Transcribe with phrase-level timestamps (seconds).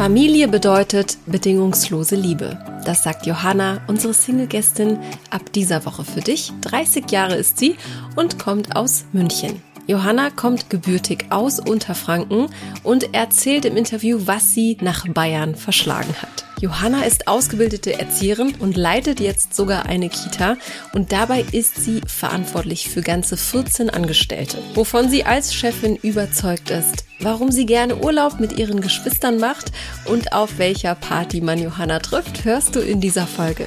[0.00, 2.58] Familie bedeutet bedingungslose Liebe.
[2.86, 4.98] Das sagt Johanna, unsere Single-Gästin,
[5.28, 6.54] ab dieser Woche für dich.
[6.62, 7.76] 30 Jahre ist sie
[8.16, 9.60] und kommt aus München.
[9.90, 12.46] Johanna kommt gebürtig aus Unterfranken
[12.84, 16.44] und erzählt im Interview, was sie nach Bayern verschlagen hat.
[16.60, 20.56] Johanna ist ausgebildete Erzieherin und leitet jetzt sogar eine Kita
[20.92, 24.58] und dabei ist sie verantwortlich für ganze 14 Angestellte.
[24.74, 29.72] Wovon sie als Chefin überzeugt ist, warum sie gerne Urlaub mit ihren Geschwistern macht
[30.04, 33.66] und auf welcher Party man Johanna trifft, hörst du in dieser Folge.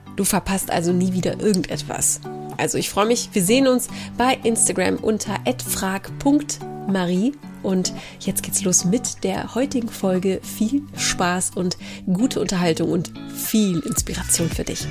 [0.15, 2.21] Du verpasst also nie wieder irgendetwas.
[2.57, 8.85] Also ich freue mich, wir sehen uns bei Instagram unter frag.marie und jetzt geht's los
[8.85, 10.39] mit der heutigen Folge.
[10.43, 14.85] Viel Spaß und gute Unterhaltung und viel Inspiration für dich.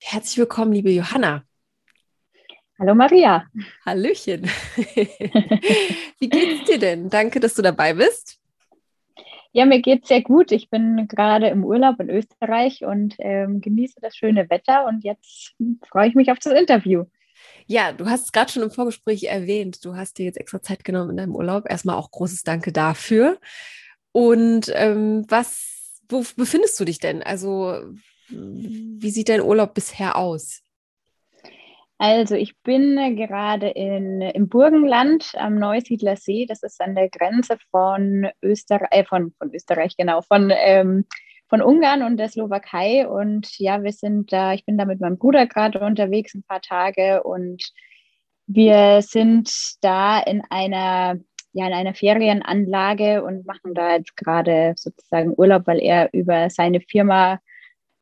[0.00, 1.42] Herzlich willkommen, liebe Johanna.
[2.76, 3.46] Hallo Maria.
[3.86, 4.44] Hallöchen.
[6.18, 7.08] Wie geht's dir denn?
[7.08, 8.40] Danke, dass du dabei bist.
[9.52, 10.50] Ja, mir geht's sehr gut.
[10.50, 15.54] Ich bin gerade im Urlaub in Österreich und ähm, genieße das schöne Wetter und jetzt
[15.88, 17.04] freue ich mich auf das Interview.
[17.66, 19.84] Ja, du hast es gerade schon im Vorgespräch erwähnt.
[19.84, 21.70] Du hast dir jetzt extra Zeit genommen in deinem Urlaub.
[21.70, 23.38] Erstmal auch großes Danke dafür.
[24.10, 27.22] Und ähm, was, wo befindest du dich denn?
[27.22, 27.84] Also,
[28.28, 30.63] wie sieht dein Urlaub bisher aus?
[31.98, 36.44] Also ich bin gerade in, im Burgenland am Neusiedler See.
[36.46, 41.06] Das ist an der Grenze von Österreich, äh, von, von Österreich, genau, von, ähm,
[41.48, 43.06] von Ungarn und der Slowakei.
[43.06, 46.60] Und ja, wir sind da, ich bin da mit meinem Bruder gerade unterwegs ein paar
[46.60, 47.62] Tage und
[48.46, 51.16] wir sind da in einer
[51.54, 56.80] ja, in einer Ferienanlage und machen da jetzt gerade sozusagen Urlaub, weil er über seine
[56.80, 57.38] Firma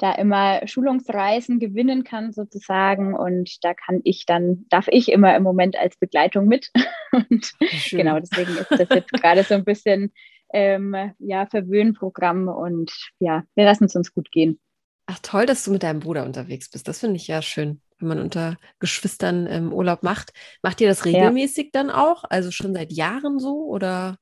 [0.02, 5.44] da immer Schulungsreisen gewinnen kann sozusagen und da kann ich dann, darf ich immer im
[5.44, 6.70] Moment als Begleitung mit.
[7.12, 8.00] und Schön.
[8.00, 10.12] genau, deswegen ist das jetzt gerade so ein bisschen
[10.52, 14.60] ähm, ja, Verwöhnprogramm und ja, wir lassen es uns gut gehen.
[15.06, 16.88] Ach toll, dass du mit deinem Bruder unterwegs bist.
[16.88, 20.32] Das finde ich ja schön, wenn man unter Geschwistern ähm, Urlaub macht.
[20.62, 21.70] Macht ihr das regelmäßig ja.
[21.74, 22.24] dann auch?
[22.28, 24.16] Also schon seit Jahren so oder?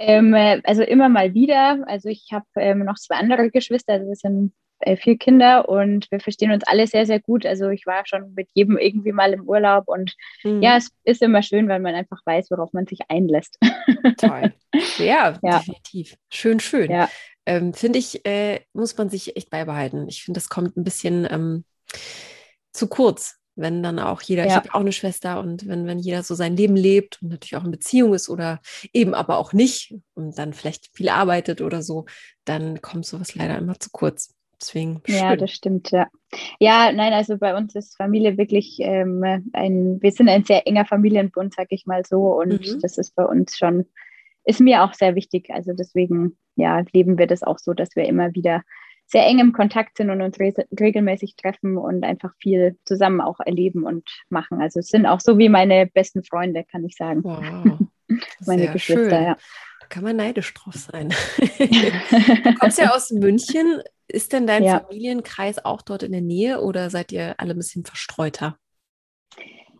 [0.00, 1.84] Ähm, äh, also immer mal wieder.
[1.86, 6.10] Also ich habe ähm, noch zwei andere Geschwister, also wir sind äh, vier Kinder und
[6.10, 7.44] wir verstehen uns alle sehr, sehr gut.
[7.44, 10.62] Also ich war schon mit jedem irgendwie mal im Urlaub und mhm.
[10.62, 13.58] ja, es ist immer schön, weil man einfach weiß, worauf man sich einlässt.
[14.16, 14.54] Toll.
[14.96, 15.58] Ja, ja.
[15.58, 16.16] definitiv.
[16.32, 16.90] Schön, schön.
[16.90, 17.10] Ja.
[17.44, 20.08] Ähm, finde ich, äh, muss man sich echt beibehalten.
[20.08, 21.64] Ich finde, das kommt ein bisschen ähm,
[22.72, 24.48] zu kurz wenn dann auch jeder, ja.
[24.48, 27.56] ich habe auch eine Schwester und wenn, wenn jeder so sein Leben lebt und natürlich
[27.56, 28.60] auch in Beziehung ist oder
[28.92, 32.06] eben aber auch nicht und dann vielleicht viel arbeitet oder so,
[32.44, 34.34] dann kommt sowas leider immer zu kurz.
[34.60, 35.00] Deswegen.
[35.06, 35.16] Schön.
[35.16, 36.06] Ja, das stimmt, ja.
[36.58, 39.22] Ja, nein, also bei uns ist Familie wirklich ähm,
[39.52, 42.34] ein, wir sind ein sehr enger Familienbund, sag ich mal so.
[42.38, 42.80] Und mhm.
[42.80, 43.86] das ist bei uns schon,
[44.44, 45.50] ist mir auch sehr wichtig.
[45.50, 48.62] Also deswegen, ja, leben wir das auch so, dass wir immer wieder
[49.10, 53.40] sehr eng im Kontakt sind und uns re regelmäßig treffen und einfach viel zusammen auch
[53.40, 54.60] erleben und machen.
[54.60, 57.24] Also es sind auch so wie meine besten Freunde, kann ich sagen.
[57.24, 57.78] Wow.
[58.46, 59.24] meine sehr Geschwister, schön.
[59.24, 59.36] ja.
[59.80, 61.08] Da kann man neidisch drauf sein.
[61.38, 63.82] du kommst ja aus München.
[64.06, 64.80] Ist denn dein ja.
[64.80, 68.56] Familienkreis auch dort in der Nähe oder seid ihr alle ein bisschen verstreuter?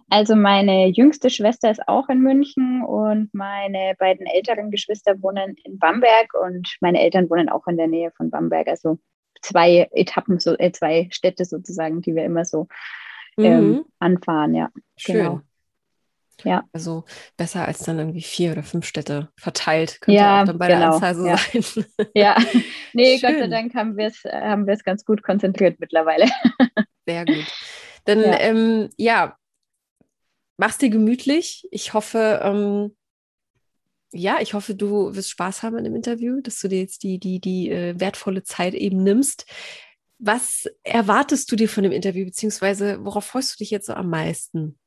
[0.08, 5.78] Also meine jüngste Schwester ist auch in München und meine beiden älteren Geschwister wohnen in
[5.78, 8.66] Bamberg und meine Eltern wohnen auch in der Nähe von Bamberg.
[8.66, 8.98] Also
[9.40, 12.68] zwei Etappen, so, äh, zwei Städte sozusagen, die wir immer so
[13.38, 13.84] ähm, mhm.
[13.98, 14.70] anfahren, ja.
[14.96, 15.16] Schön.
[15.16, 15.40] Genau.
[16.44, 16.64] Ja.
[16.72, 17.04] Also
[17.36, 20.78] besser als dann irgendwie vier oder fünf Städte verteilt, könnte ja, auch dann bei genau.
[20.80, 21.36] der Anzahl so ja.
[21.36, 21.84] sein.
[22.14, 22.36] Ja,
[22.94, 23.30] nee, Schön.
[23.30, 26.26] Gott sei Dank haben wir es haben ganz gut konzentriert mittlerweile.
[27.06, 27.46] Sehr gut.
[28.06, 29.36] Dann ja, ähm, ja
[30.56, 31.66] mach's dir gemütlich.
[31.70, 32.96] Ich hoffe, ähm,
[34.12, 37.18] ja, ich hoffe, du wirst Spaß haben in dem Interview, dass du dir jetzt die,
[37.18, 39.46] die, die äh, wertvolle Zeit eben nimmst.
[40.18, 44.10] Was erwartest du dir von dem Interview, beziehungsweise worauf freust du dich jetzt so am
[44.10, 44.78] meisten?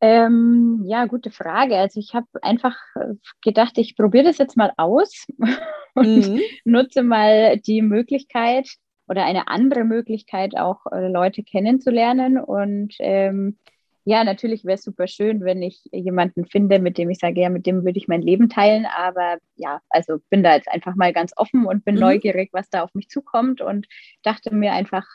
[0.00, 1.76] Ähm, ja, gute Frage.
[1.76, 5.26] Also ich habe einfach äh, gedacht, ich probiere das jetzt mal aus
[5.94, 6.40] und mhm.
[6.64, 8.68] nutze mal die Möglichkeit
[9.06, 13.58] oder eine andere Möglichkeit, auch äh, Leute kennenzulernen und ähm,
[14.06, 17.48] ja, natürlich wäre es super schön, wenn ich jemanden finde, mit dem ich sage, ja,
[17.48, 18.86] mit dem würde ich mein Leben teilen.
[18.86, 22.02] Aber ja, also bin da jetzt einfach mal ganz offen und bin mhm.
[22.02, 23.86] neugierig, was da auf mich zukommt und
[24.22, 25.06] dachte mir einfach,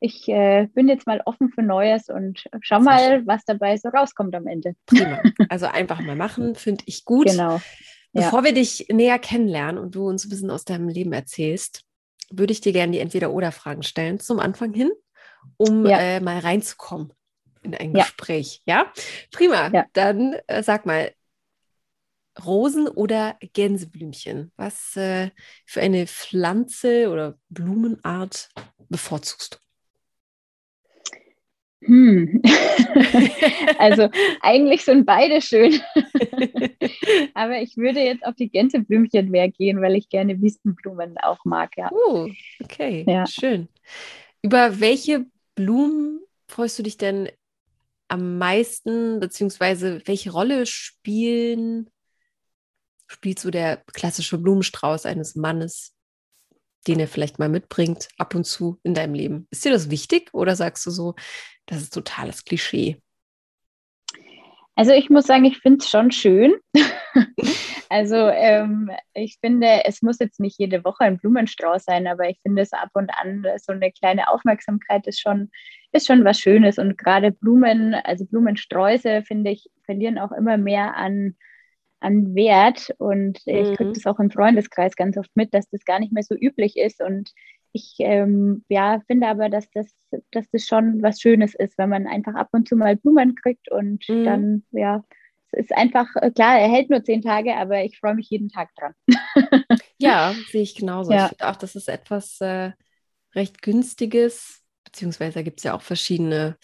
[0.00, 4.34] ich äh, bin jetzt mal offen für Neues und schau mal, was dabei so rauskommt
[4.34, 4.74] am Ende.
[4.86, 5.22] Prima.
[5.48, 7.26] Also einfach mal machen, finde ich gut.
[7.26, 7.60] Genau.
[8.12, 8.44] Bevor ja.
[8.46, 11.84] wir dich näher kennenlernen und du uns ein bisschen aus deinem Leben erzählst,
[12.30, 14.90] würde ich dir gerne die Entweder-Oder-Fragen stellen zum Anfang hin,
[15.56, 15.98] um ja.
[15.98, 17.12] äh, mal reinzukommen
[17.62, 18.04] in ein ja.
[18.04, 18.62] Gespräch.
[18.64, 18.92] Ja,
[19.32, 19.70] prima.
[19.92, 21.12] Dann äh, sag mal,
[22.44, 24.52] Rosen oder Gänseblümchen?
[24.56, 25.30] Was äh,
[25.66, 28.48] für eine Pflanze oder Blumenart
[28.88, 29.58] bevorzugst du?
[31.82, 32.42] Hm.
[33.78, 34.10] also
[34.42, 35.80] eigentlich sind beide schön.
[37.34, 41.70] Aber ich würde jetzt auf die Gänseblümchen mehr gehen, weil ich gerne Wiesenblumen auch mag.
[41.78, 41.90] Ja.
[41.90, 42.28] Oh,
[42.62, 43.26] okay, ja.
[43.26, 43.68] schön.
[44.42, 45.24] Über welche
[45.54, 47.30] Blumen freust du dich denn
[48.10, 51.90] am meisten, beziehungsweise welche Rolle spielen,
[53.06, 55.94] spielt so der klassische Blumenstrauß eines Mannes,
[56.86, 59.46] den er vielleicht mal mitbringt, ab und zu in deinem Leben?
[59.50, 61.14] Ist dir das wichtig oder sagst du so,
[61.66, 63.00] das ist totales Klischee.
[64.74, 66.54] Also ich muss sagen, ich finde es schon schön.
[67.90, 72.38] also ähm, ich finde, es muss jetzt nicht jede Woche ein Blumenstrauß sein, aber ich
[72.40, 75.50] finde es ab und an so eine kleine Aufmerksamkeit ist schon,
[75.90, 76.78] ist schon was Schönes.
[76.78, 81.34] Und gerade Blumen, also Blumensträuße, finde ich, verlieren auch immer mehr an,
[81.98, 82.94] an Wert.
[82.98, 83.94] Und ich kriege mhm.
[83.94, 87.02] das auch im Freundeskreis ganz oft mit, dass das gar nicht mehr so üblich ist.
[87.02, 87.32] Und
[87.72, 89.92] ich ähm, ja, finde aber, dass das,
[90.30, 93.68] dass das schon was Schönes ist, wenn man einfach ab und zu mal Blumen kriegt
[93.68, 94.24] und mhm.
[94.24, 95.02] dann, ja,
[95.52, 98.70] ist einfach, äh, klar, er hält nur zehn Tage, aber ich freue mich jeden Tag
[98.74, 98.94] dran.
[99.98, 101.12] ja, sehe ich genauso.
[101.12, 101.24] Ja.
[101.24, 102.72] Ich finde auch, das ist etwas äh,
[103.34, 106.56] recht günstiges, beziehungsweise da gibt es ja auch verschiedene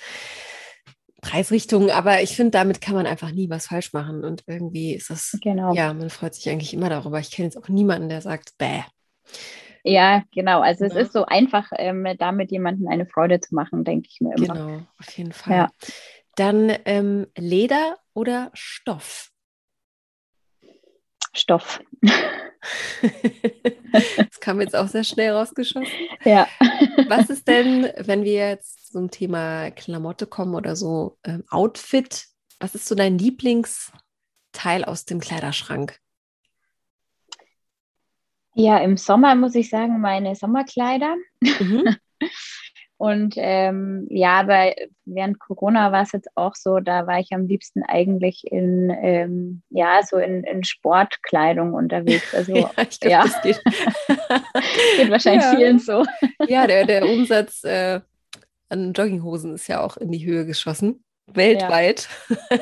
[1.23, 4.25] Preisrichtungen, aber ich finde, damit kann man einfach nie was falsch machen.
[4.25, 5.75] Und irgendwie ist das, genau.
[5.75, 7.19] ja, man freut sich eigentlich immer darüber.
[7.19, 8.83] Ich kenne jetzt auch niemanden, der sagt, bäh.
[9.83, 10.61] Ja, genau.
[10.61, 10.91] Also ja.
[10.91, 14.55] es ist so einfach, ähm, damit jemandem eine Freude zu machen, denke ich mir immer.
[14.55, 15.57] Genau, auf jeden Fall.
[15.57, 15.69] Ja.
[16.37, 19.33] Dann ähm, Leder oder Stoff?
[21.35, 21.81] Stoff.
[24.17, 25.89] das kam jetzt auch sehr schnell rausgeschossen.
[26.25, 26.47] Ja.
[27.09, 32.27] Was ist denn, wenn wir jetzt zum Thema Klamotte kommen oder so, ähm, Outfit,
[32.61, 35.99] was ist so dein Lieblingsteil aus dem Kleiderschrank?
[38.55, 41.17] Ja, im Sommer muss ich sagen, meine Sommerkleider.
[41.41, 41.97] Mhm.
[42.99, 44.73] Und ähm, ja, aber
[45.05, 49.63] während Corona war es jetzt auch so, da war ich am liebsten eigentlich in, ähm,
[49.69, 52.35] ja, so in, in Sportkleidung unterwegs.
[52.35, 53.23] Also, ja, glaub, ja.
[53.25, 53.63] das geht.
[54.97, 55.57] geht wahrscheinlich ja.
[55.57, 56.05] vielen so.
[56.49, 58.01] Ja, der, der Umsatz äh,
[58.71, 61.05] an Jogginghosen ist ja auch in die Höhe geschossen.
[61.27, 62.09] Weltweit.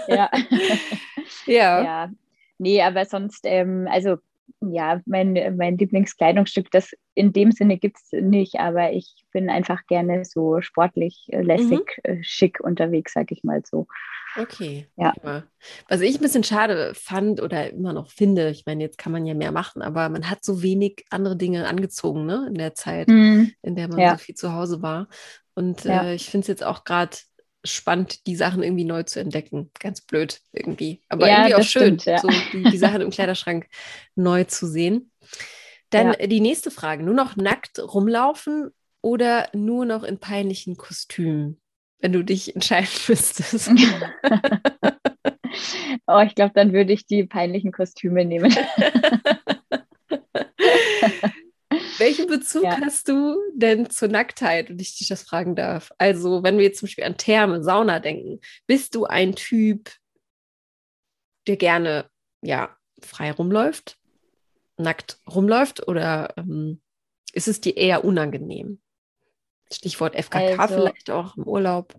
[0.09, 0.31] Ja.
[1.47, 1.83] ja.
[1.83, 2.11] ja.
[2.59, 4.17] Nee, aber sonst, ähm, also
[4.61, 9.87] ja, mein, mein Lieblingskleidungsstück, das in dem Sinne gibt es nicht, aber ich bin einfach
[9.87, 12.23] gerne so sportlich, äh, lässig, mhm.
[12.23, 13.87] Schick unterwegs, sag ich mal so.
[14.37, 14.89] Okay.
[14.97, 15.13] Ja.
[15.89, 19.27] Was ich ein bisschen schade fand oder immer noch finde, ich meine, jetzt kann man
[19.27, 23.09] ja mehr machen, aber man hat so wenig andere Dinge angezogen, ne, in der Zeit,
[23.09, 23.53] mhm.
[23.63, 24.11] in der man ja.
[24.13, 25.09] so viel zu Hause war.
[25.55, 26.05] Und ja.
[26.05, 27.17] äh, ich finde es jetzt auch gerade
[27.65, 29.71] spannend, die Sachen irgendwie neu zu entdecken.
[29.81, 31.03] Ganz blöd irgendwie.
[31.09, 32.19] Aber ja, irgendwie auch schön, stimmt, ja.
[32.19, 33.67] so die, die, Sachen im Kleiderschrank
[34.15, 35.11] neu zu sehen.
[35.91, 36.27] Dann ja.
[36.27, 37.03] die nächste Frage.
[37.03, 41.61] Nur noch nackt rumlaufen oder nur noch in peinlichen Kostümen,
[41.99, 43.69] wenn du dich entscheiden müsstest?
[46.07, 48.55] oh, ich glaube, dann würde ich die peinlichen Kostüme nehmen.
[52.05, 52.79] Welchen Bezug ja.
[52.81, 55.91] hast du denn zur Nacktheit, wenn ich dich das fragen darf?
[55.97, 59.91] Also, wenn wir jetzt zum Beispiel an Therme, Sauna denken, bist du ein Typ,
[61.47, 62.11] der gerne
[62.43, 63.99] ja frei rumläuft,
[64.77, 66.83] nackt rumläuft oder ähm,
[67.33, 68.81] ist es dir eher unangenehm?
[69.73, 71.95] Stichwort FKK also, vielleicht auch im Urlaub.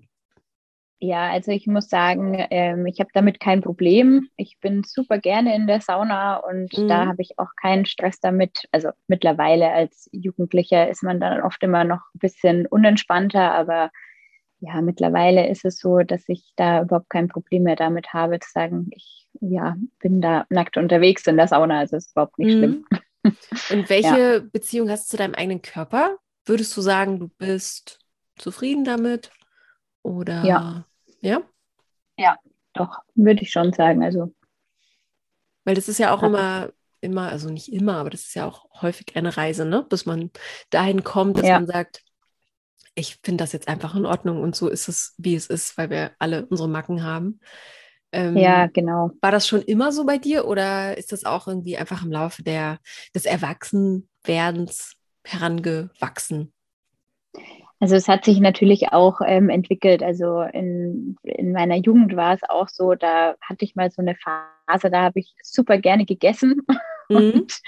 [1.00, 4.30] Ja, also ich muss sagen, ähm, ich habe damit kein Problem.
[4.38, 6.88] Ich bin super gerne in der Sauna und mhm.
[6.88, 8.68] da habe ich auch keinen Stress damit.
[8.72, 13.92] Also mittlerweile als Jugendlicher ist man dann oft immer noch ein bisschen unentspannter, aber
[14.60, 18.50] ja, mittlerweile ist es so, dass ich da überhaupt kein Problem mehr damit habe, zu
[18.52, 22.60] sagen, ich ja, bin da nackt unterwegs in der Sauna, also ist überhaupt nicht mhm.
[22.60, 22.86] schlimm.
[23.72, 24.40] Und welche ja.
[24.40, 26.18] Beziehung hast du zu deinem eigenen Körper?
[26.46, 28.00] Würdest du sagen, du bist
[28.38, 29.32] zufrieden damit?
[30.06, 30.86] Oder ja.
[31.20, 31.42] Ja?
[32.18, 32.38] Ja,
[32.74, 34.04] doch, würde ich schon sagen.
[34.04, 34.34] Also.
[35.64, 36.28] Weil das ist ja auch ja.
[36.28, 36.70] immer,
[37.02, 39.84] immer, also nicht immer, aber das ist ja auch häufig eine Reise, ne?
[39.90, 40.30] Bis man
[40.70, 41.56] dahin kommt, dass ja.
[41.56, 42.04] man sagt,
[42.94, 45.90] ich finde das jetzt einfach in Ordnung und so ist es, wie es ist, weil
[45.90, 47.40] wir alle unsere Macken haben.
[48.12, 49.10] Ähm, ja, genau.
[49.22, 52.44] War das schon immer so bei dir oder ist das auch irgendwie einfach im Laufe
[52.44, 52.80] der,
[53.16, 54.94] des Erwachsenwerdens
[55.24, 56.54] herangewachsen?
[57.80, 60.02] Also es hat sich natürlich auch ähm, entwickelt.
[60.02, 64.16] Also in, in meiner Jugend war es auch so, da hatte ich mal so eine
[64.16, 66.62] Phase, da habe ich super gerne gegessen
[67.10, 67.16] mhm.
[67.16, 67.60] und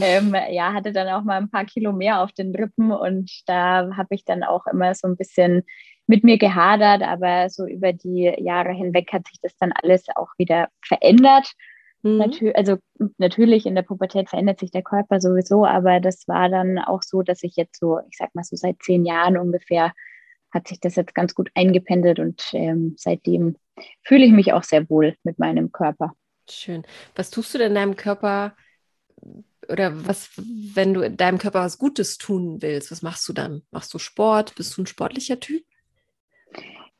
[0.00, 3.90] ähm, ja, hatte dann auch mal ein paar Kilo mehr auf den Rippen und da
[3.96, 5.64] habe ich dann auch immer so ein bisschen
[6.06, 10.28] mit mir gehadert, aber so über die Jahre hinweg hat sich das dann alles auch
[10.38, 11.52] wieder verändert.
[12.02, 12.18] Mhm.
[12.18, 12.76] Natür also
[13.18, 17.22] natürlich in der Pubertät verändert sich der Körper sowieso, aber das war dann auch so,
[17.22, 19.92] dass ich jetzt so, ich sag mal so seit zehn Jahren ungefähr,
[20.52, 23.56] hat sich das jetzt ganz gut eingependelt und ähm, seitdem
[24.02, 26.12] fühle ich mich auch sehr wohl mit meinem Körper.
[26.48, 26.84] Schön.
[27.14, 28.54] Was tust du denn deinem Körper
[29.68, 33.62] oder was, wenn du deinem Körper was Gutes tun willst, was machst du dann?
[33.70, 34.54] Machst du Sport?
[34.54, 35.64] Bist du ein sportlicher Typ?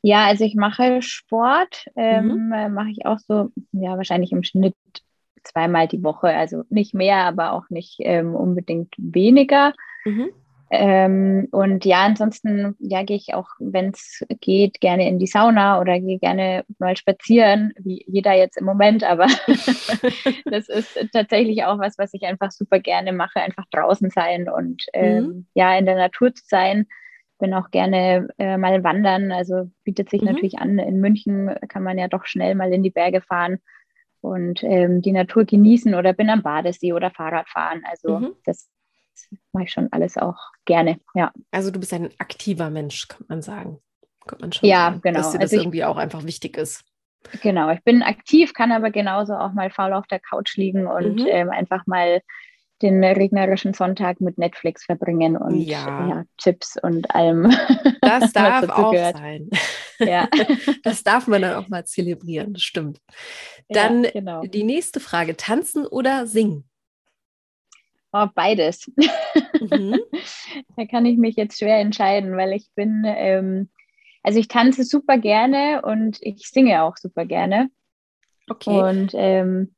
[0.01, 2.73] Ja, also ich mache Sport, ähm, mhm.
[2.73, 4.75] mache ich auch so, ja, wahrscheinlich im Schnitt
[5.43, 6.27] zweimal die Woche.
[6.27, 9.73] Also nicht mehr, aber auch nicht ähm, unbedingt weniger.
[10.05, 10.29] Mhm.
[10.69, 15.79] Ähm, und ja, ansonsten ja, gehe ich auch, wenn es geht, gerne in die Sauna
[15.79, 19.27] oder gehe gerne mal spazieren, wie jeder jetzt im Moment, aber
[20.45, 24.83] das ist tatsächlich auch was, was ich einfach super gerne mache, einfach draußen sein und
[24.91, 25.47] ähm, mhm.
[25.53, 26.85] ja, in der Natur zu sein
[27.39, 29.31] bin auch gerne äh, mal wandern.
[29.31, 30.27] Also bietet sich mhm.
[30.27, 30.79] natürlich an.
[30.79, 33.59] In München kann man ja doch schnell mal in die Berge fahren
[34.21, 37.83] und ähm, die Natur genießen oder bin am Badesee oder Fahrrad fahren.
[37.89, 38.35] Also mhm.
[38.45, 38.69] das
[39.51, 40.99] mache ich schon alles auch gerne.
[41.13, 41.31] Ja.
[41.51, 43.79] Also du bist ein aktiver Mensch, kann man sagen.
[44.27, 45.19] Kann man schon ja, sagen, genau.
[45.19, 46.83] Dass dir das also irgendwie auch einfach wichtig ist.
[47.41, 51.21] Genau, ich bin aktiv, kann aber genauso auch mal faul auf der Couch liegen und
[51.21, 51.27] mhm.
[51.27, 52.21] ähm, einfach mal
[52.81, 56.07] den regnerischen Sonntag mit Netflix verbringen und ja.
[56.07, 57.51] Ja, Chips und allem.
[58.01, 59.17] Das darf auch gehört.
[59.17, 59.49] sein.
[59.99, 60.29] Ja.
[60.83, 62.99] Das darf man dann auch mal zelebrieren, das stimmt.
[63.69, 64.41] Dann ja, genau.
[64.41, 66.63] die nächste Frage: Tanzen oder singen?
[68.13, 68.89] Oh, beides.
[69.59, 69.99] Mhm.
[70.77, 73.69] da kann ich mich jetzt schwer entscheiden, weil ich bin, ähm,
[74.23, 77.69] also ich tanze super gerne und ich singe auch super gerne.
[78.49, 78.79] Okay.
[78.81, 79.75] Und ähm,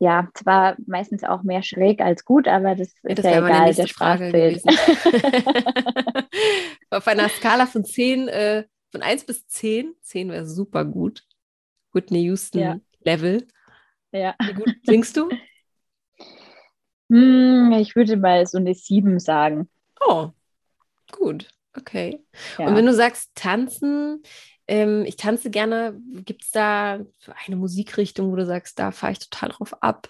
[0.00, 3.86] ja, zwar meistens auch mehr schräg als gut, aber das ist das ja egal, der
[3.86, 4.62] Sprachbild.
[6.90, 11.26] Auf einer Skala von 10, äh, von 1 bis 10, 10 wäre super gut.
[11.92, 12.80] Whitney Houston ja.
[13.00, 13.46] Level.
[14.10, 14.34] Ja.
[14.42, 15.28] Wie gut singst du?
[17.12, 19.68] Hm, ich würde mal so eine 7 sagen.
[20.06, 20.28] Oh,
[21.10, 21.48] gut.
[21.76, 22.24] Okay.
[22.56, 22.68] Ja.
[22.68, 24.22] Und wenn du sagst tanzen,
[24.70, 26.00] ähm, ich tanze gerne.
[26.24, 27.00] Gibt es da
[27.46, 30.08] eine Musikrichtung, wo du sagst, da fahre ich total drauf ab?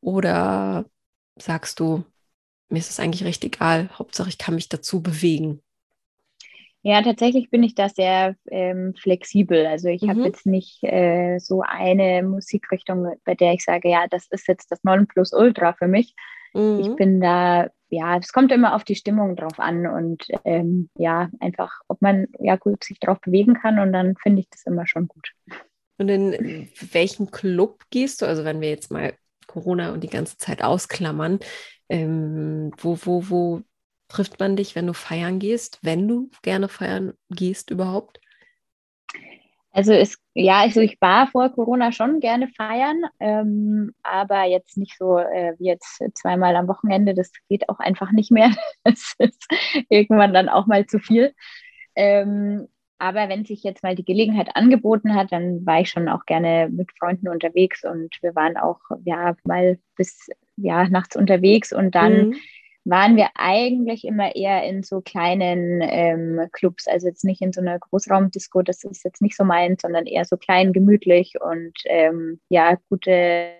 [0.00, 0.86] Oder
[1.36, 2.04] sagst du,
[2.68, 5.62] mir ist es eigentlich recht egal, Hauptsache ich kann mich dazu bewegen?
[6.82, 9.66] Ja, tatsächlich bin ich da sehr ähm, flexibel.
[9.66, 10.10] Also ich mhm.
[10.10, 14.70] habe jetzt nicht äh, so eine Musikrichtung, bei der ich sage, ja, das ist jetzt
[14.70, 16.14] das Nonplusultra für mich.
[16.58, 16.80] Mhm.
[16.80, 21.30] Ich bin da ja, es kommt immer auf die Stimmung drauf an und ähm, ja,
[21.40, 24.86] einfach, ob man ja gut sich drauf bewegen kann und dann finde ich das immer
[24.86, 25.32] schon gut.
[25.96, 28.26] Und in welchen Club gehst du?
[28.26, 29.14] Also wenn wir jetzt mal
[29.46, 31.40] Corona und die ganze Zeit ausklammern,
[31.88, 33.62] ähm, wo, wo, wo
[34.08, 38.20] trifft man dich, wenn du feiern gehst, wenn du gerne feiern gehst überhaupt?
[39.78, 44.98] Also es, ja, also ich war vor Corona schon gerne feiern, ähm, aber jetzt nicht
[44.98, 47.14] so äh, wie jetzt zweimal am Wochenende.
[47.14, 48.50] Das geht auch einfach nicht mehr.
[48.82, 49.46] Das ist
[49.88, 51.32] irgendwann dann auch mal zu viel.
[51.94, 52.66] Ähm,
[52.98, 56.68] aber wenn sich jetzt mal die Gelegenheit angeboten hat, dann war ich schon auch gerne
[56.72, 62.30] mit Freunden unterwegs und wir waren auch ja mal bis ja nachts unterwegs und dann
[62.30, 62.36] mhm
[62.88, 67.60] waren wir eigentlich immer eher in so kleinen ähm, Clubs, also jetzt nicht in so
[67.60, 72.40] einer Großraumdisco, das ist jetzt nicht so meins, sondern eher so klein, gemütlich und ähm,
[72.48, 73.52] ja, gute,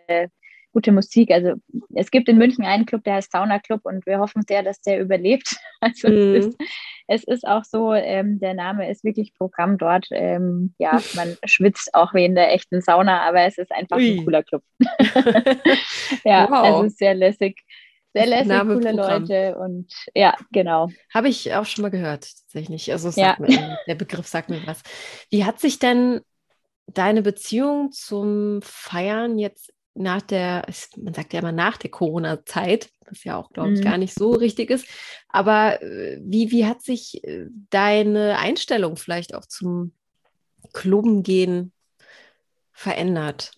[0.73, 1.31] gute Musik.
[1.31, 1.55] Also
[1.95, 4.81] es gibt in München einen Club, der heißt Sauna Club und wir hoffen sehr, dass
[4.81, 5.57] der überlebt.
[5.81, 6.35] Also mhm.
[6.35, 6.59] es, ist,
[7.07, 10.09] es ist auch so, ähm, der Name ist wirklich Programm dort.
[10.11, 14.19] Ähm, ja, man schwitzt auch wie in der echten Sauna, aber es ist einfach Ui.
[14.19, 14.65] ein cooler Club.
[16.25, 16.65] ja, wow.
[16.65, 17.63] also sehr lässig
[18.19, 19.23] sehr lässig, coole Programm.
[19.23, 20.89] Leute und ja, genau.
[21.13, 22.91] Habe ich auch schon mal gehört, tatsächlich.
[22.93, 23.37] Also ja.
[23.39, 24.83] mir, der Begriff sagt mir was.
[25.31, 26.21] Wie hat sich denn
[26.87, 30.65] deine Beziehung zum Feiern jetzt nach der,
[30.97, 33.85] man sagt ja immer nach der Corona-Zeit, was ja auch, glaube ich, mhm.
[33.85, 34.87] gar nicht so richtig ist,
[35.29, 39.93] aber äh, wie, wie hat sich äh, deine Einstellung vielleicht auch zum
[40.73, 41.73] Klubben gehen
[42.73, 43.53] verändert?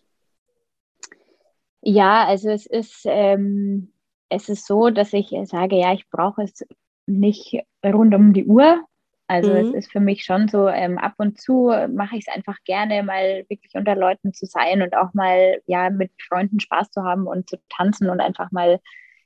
[1.82, 3.92] Ja, also es ist, ähm,
[4.30, 6.64] es ist so, dass ich sage, ja, ich brauche es
[7.06, 8.82] nicht rund um die Uhr.
[9.26, 9.56] Also mhm.
[9.56, 13.02] es ist für mich schon so, ähm, ab und zu mache ich es einfach gerne,
[13.02, 17.26] mal wirklich unter Leuten zu sein und auch mal ja mit Freunden Spaß zu haben
[17.26, 18.80] und zu tanzen und einfach mal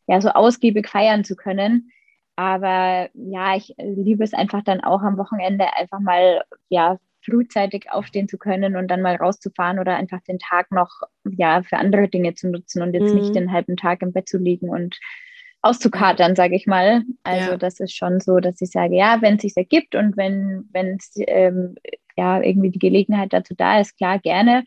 [0.07, 1.91] ja so ausgiebig feiern zu können.
[2.37, 8.29] Aber ja, ich liebe es einfach dann auch am Wochenende einfach mal ja frühzeitig aufstehen
[8.29, 12.35] zu können und dann mal rauszufahren oder einfach den Tag noch ja für andere Dinge
[12.35, 13.21] zu nutzen und jetzt mhm.
[13.21, 14.99] nicht den halben Tag im Bett zu liegen und
[15.63, 17.03] auszukatern, sage ich mal.
[17.23, 17.57] Also ja.
[17.57, 21.13] das ist schon so, dass ich sage, ja, wenn es sich ergibt und wenn es
[21.17, 21.77] ähm,
[22.17, 24.65] ja irgendwie die Gelegenheit dazu da ist, klar gerne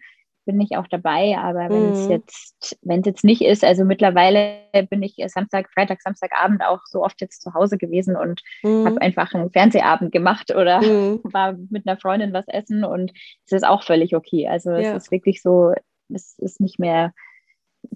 [0.48, 2.12] bin ich auch dabei, aber wenn es mhm.
[2.12, 7.04] jetzt wenn es jetzt nicht ist, also mittlerweile bin ich Samstag, Freitag, Samstagabend auch so
[7.04, 8.86] oft jetzt zu Hause gewesen und mhm.
[8.86, 11.20] habe einfach einen Fernsehabend gemacht oder mhm.
[11.24, 13.12] war mit einer Freundin was essen und
[13.46, 14.48] es ist auch völlig okay.
[14.48, 14.96] Also ja.
[14.96, 15.74] es ist wirklich so,
[16.10, 17.14] es ist nicht mehr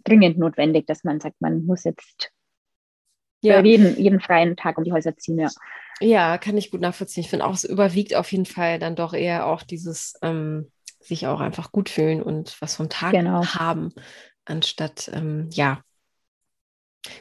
[0.03, 2.31] dringend notwendig, dass man sagt, man muss jetzt
[3.41, 3.61] ja.
[3.61, 5.49] jeden, jeden freien Tag um die Häuser ziehen, ja.
[6.01, 7.23] Ja, kann ich gut nachvollziehen.
[7.23, 11.27] Ich finde auch, es überwiegt auf jeden Fall dann doch eher auch dieses ähm, sich
[11.27, 13.45] auch einfach gut fühlen und was vom Tag genau.
[13.45, 13.93] haben,
[14.45, 15.81] anstatt, ähm, ja.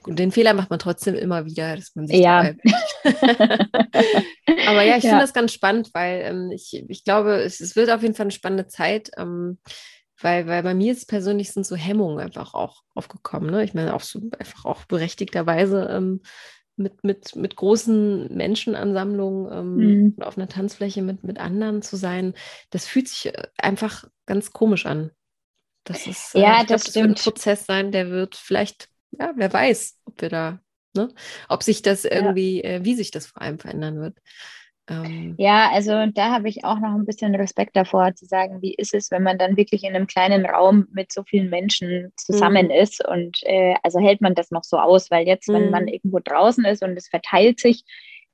[0.02, 2.40] Gut, den Fehler macht man trotzdem immer wieder, dass man sich ja.
[4.66, 5.10] Aber ja, ich ja.
[5.10, 8.24] finde das ganz spannend, weil ähm, ich, ich glaube, es, es, wird auf jeden Fall
[8.24, 9.10] eine spannende Zeit.
[9.16, 9.58] Ähm,
[10.22, 13.50] weil, weil bei mir ist persönlich sind so Hemmungen einfach auch aufgekommen.
[13.50, 13.64] Ne?
[13.64, 16.20] Ich meine, auch so einfach auch berechtigterweise ähm,
[16.80, 20.22] mit, mit, mit großen Menschenansammlungen ähm, mhm.
[20.22, 22.34] auf einer Tanzfläche mit, mit anderen zu sein,
[22.70, 25.10] das fühlt sich äh, einfach ganz komisch an.
[25.84, 29.32] Das ist äh, ja, das, glaub, das wird ein Prozess sein, der wird vielleicht, ja,
[29.36, 30.60] wer weiß, ob wir da,
[30.94, 31.08] ne,
[31.48, 32.70] ob sich das irgendwie, ja.
[32.70, 34.18] äh, wie sich das vor allem verändern wird.
[34.90, 38.74] Ähm, ja, also da habe ich auch noch ein bisschen Respekt davor, zu sagen, wie
[38.74, 42.66] ist es, wenn man dann wirklich in einem kleinen Raum mit so vielen Menschen zusammen
[42.66, 42.72] mhm.
[42.72, 45.54] ist und äh, also hält man das noch so aus, weil jetzt, mhm.
[45.54, 45.88] wenn man mhm.
[45.90, 47.84] irgendwo draußen ist und es verteilt sich,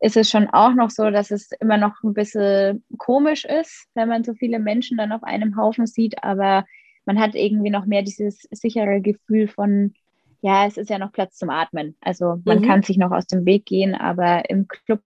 [0.01, 4.09] ist es schon auch noch so, dass es immer noch ein bisschen komisch ist, wenn
[4.09, 6.64] man so viele Menschen dann auf einem Haufen sieht, aber
[7.05, 9.95] man hat irgendwie noch mehr dieses sichere Gefühl von,
[10.42, 11.97] ja, es ist ja noch Platz zum Atmen.
[12.01, 12.66] Also man mhm.
[12.66, 15.01] kann sich noch aus dem Weg gehen, aber im Club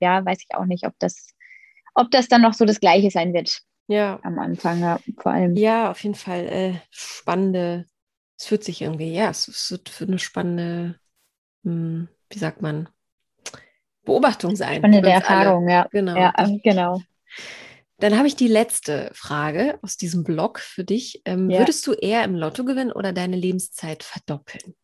[0.00, 1.34] ja, weiß ich auch nicht, ob das,
[1.94, 3.60] ob das dann noch so das Gleiche sein wird.
[3.88, 4.18] Ja.
[4.22, 5.54] Am Anfang, ja, vor allem.
[5.56, 7.86] Ja, auf jeden Fall äh, spannende,
[8.38, 10.98] es wird sich irgendwie, ja, es, wird für eine spannende,
[11.62, 12.88] mh, hm, wie sagt man,
[14.04, 14.78] Beobachtung sein.
[14.78, 15.72] Spannende Erfahrung, alle.
[15.72, 15.88] ja.
[15.90, 16.16] Genau.
[16.16, 17.00] Ja, genau.
[17.98, 21.22] Dann habe ich die letzte Frage aus diesem Blog für dich.
[21.24, 21.60] Ähm, ja.
[21.60, 24.74] Würdest du eher im Lotto gewinnen oder deine Lebenszeit verdoppeln?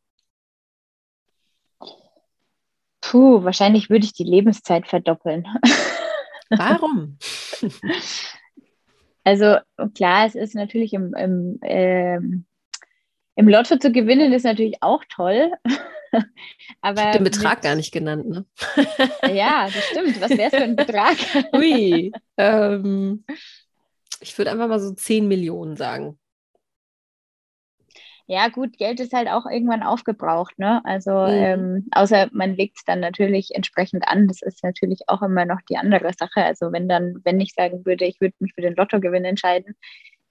[3.12, 5.46] Puh, wahrscheinlich würde ich die Lebenszeit verdoppeln.
[6.48, 7.18] Warum?
[9.22, 9.56] Also
[9.94, 12.46] klar, es ist natürlich im, im, ähm,
[13.34, 15.52] im Lotto zu gewinnen, ist natürlich auch toll.
[16.80, 18.46] Aber ich den Betrag mit, gar nicht genannt, ne?
[19.30, 20.18] ja, das stimmt.
[20.18, 21.18] Was wäre es für ein Betrag?
[21.52, 22.12] Ui.
[22.38, 23.26] Ähm,
[24.20, 26.18] ich würde einfach mal so 10 Millionen sagen
[28.32, 30.82] ja gut, Geld ist halt auch irgendwann aufgebraucht, ne?
[30.86, 31.28] Also mhm.
[31.28, 34.26] ähm, außer man legt es dann natürlich entsprechend an.
[34.26, 36.42] Das ist natürlich auch immer noch die andere Sache.
[36.42, 39.76] Also wenn dann, wenn ich sagen würde, ich würde mich für den Lottogewinn entscheiden,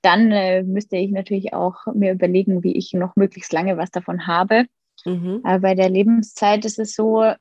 [0.02, 4.26] dann äh, müsste ich natürlich auch mir überlegen, wie ich noch möglichst lange was davon
[4.26, 4.66] habe.
[5.06, 5.42] Mhm.
[5.44, 7.38] Aber bei der Lebenszeit ist es so, ja,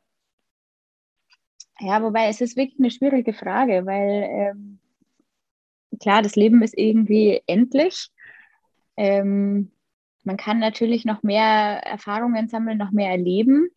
[2.02, 4.78] wobei es ist wirklich eine schwierige Frage, weil ähm,
[6.00, 8.10] klar, das Leben ist irgendwie endlich.
[8.98, 9.72] Ähm,
[10.24, 13.68] man kann natürlich noch mehr Erfahrungen sammeln, noch mehr erleben.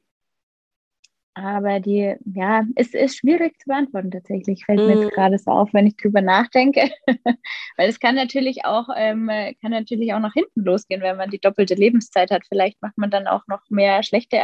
[1.36, 4.66] Aber die, ja, es ist schwierig zu beantworten tatsächlich.
[4.66, 5.16] Fällt mir jetzt mhm.
[5.16, 6.92] gerade so auf, wenn ich drüber nachdenke.
[7.78, 9.30] Weil es kann natürlich auch, ähm,
[9.60, 12.44] kann natürlich auch nach hinten losgehen, wenn man die doppelte Lebenszeit hat.
[12.48, 14.38] Vielleicht macht man dann auch noch mehr schlechte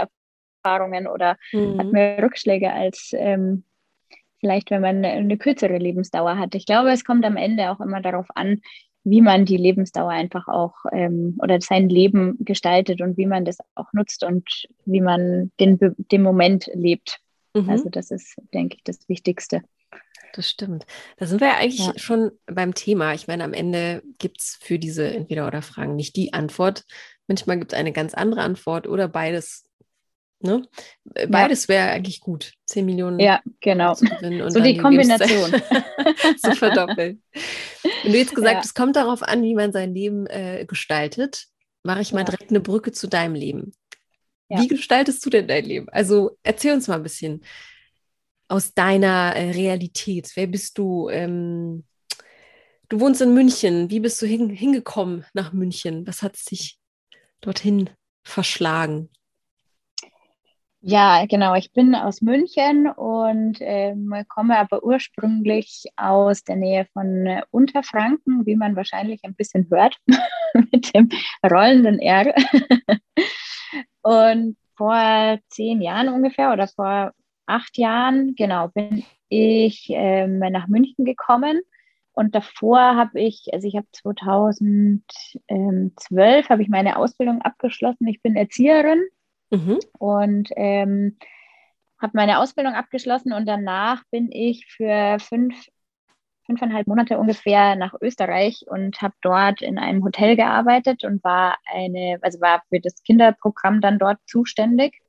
[0.63, 1.77] Erfahrungen oder mhm.
[1.77, 3.65] hat mehr Rückschläge als ähm,
[4.39, 6.55] vielleicht, wenn man eine kürzere Lebensdauer hat.
[6.55, 8.61] Ich glaube, es kommt am Ende auch immer darauf an,
[9.09, 13.57] wie man die Lebensdauer einfach auch ähm, oder sein Leben gestaltet und wie man das
[13.75, 17.19] auch nutzt und wie man den, den Moment lebt.
[17.53, 17.69] Mhm.
[17.69, 19.61] Also das ist, denke ich, das Wichtigste.
[20.33, 20.85] Das stimmt.
[21.17, 21.93] Da sind wir ja eigentlich ja.
[21.97, 23.13] schon beim Thema.
[23.13, 26.85] Ich meine, am Ende gibt es für diese Entweder-Oder-Fragen nicht die Antwort.
[27.27, 29.69] Manchmal gibt es eine ganz andere Antwort oder beides
[30.41, 30.65] Ne?
[31.15, 31.69] Äh, beides ja.
[31.69, 32.53] wäre eigentlich gut.
[32.65, 33.19] 10 Millionen.
[33.19, 33.93] Ja, genau.
[33.93, 35.51] so die, die Kombination.
[36.37, 37.21] zu verdoppeln.
[38.03, 38.69] Wenn du jetzt gesagt hast, ja.
[38.69, 41.45] es kommt darauf an, wie man sein Leben äh, gestaltet,
[41.83, 42.25] mache ich mal ja.
[42.25, 43.73] direkt eine Brücke zu deinem Leben.
[44.49, 45.89] Wie gestaltest du denn dein Leben?
[45.89, 47.43] Also erzähl uns mal ein bisschen
[48.47, 50.31] aus deiner äh, Realität.
[50.33, 51.07] Wer bist du?
[51.09, 51.85] Ähm,
[52.89, 53.91] du wohnst in München.
[53.91, 56.05] Wie bist du hin, hingekommen nach München?
[56.07, 56.79] Was hat sich
[57.41, 57.91] dorthin
[58.23, 59.09] verschlagen?
[60.81, 61.55] Ja, genau.
[61.55, 68.45] Ich bin aus München und ähm, komme aber ursprünglich aus der Nähe von äh, Unterfranken,
[68.45, 69.97] wie man wahrscheinlich ein bisschen hört,
[70.71, 71.09] mit dem
[71.43, 72.33] rollenden R.
[74.03, 77.11] und vor zehn Jahren ungefähr oder vor
[77.45, 81.59] acht Jahren, genau, bin ich ähm, nach München gekommen.
[82.13, 88.07] Und davor habe ich, also ich habe 2012 habe ich meine Ausbildung abgeschlossen.
[88.07, 89.03] Ich bin Erzieherin
[89.51, 89.79] Mhm.
[89.97, 91.17] Und ähm,
[92.01, 95.67] habe meine Ausbildung abgeschlossen und danach bin ich für fünf,
[96.45, 102.17] fünfeinhalb Monate ungefähr nach Österreich und habe dort in einem Hotel gearbeitet und war eine,
[102.21, 104.99] also war für das Kinderprogramm dann dort zuständig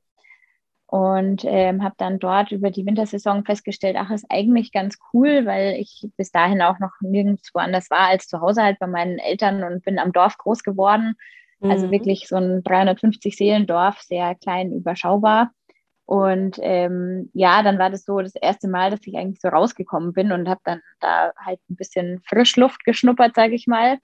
[0.85, 5.75] und ähm, habe dann dort über die Wintersaison festgestellt, ach, ist eigentlich ganz cool, weil
[5.79, 9.63] ich bis dahin auch noch nirgendwo anders war als zu Hause halt bei meinen Eltern
[9.63, 11.15] und bin am Dorf groß geworden
[11.61, 11.91] also mhm.
[11.91, 15.51] wirklich so ein 350 Seelendorf, sehr klein, überschaubar.
[16.05, 20.11] Und ähm, ja, dann war das so das erste Mal, dass ich eigentlich so rausgekommen
[20.13, 23.97] bin und habe dann da halt ein bisschen Frischluft geschnuppert, sage ich mal.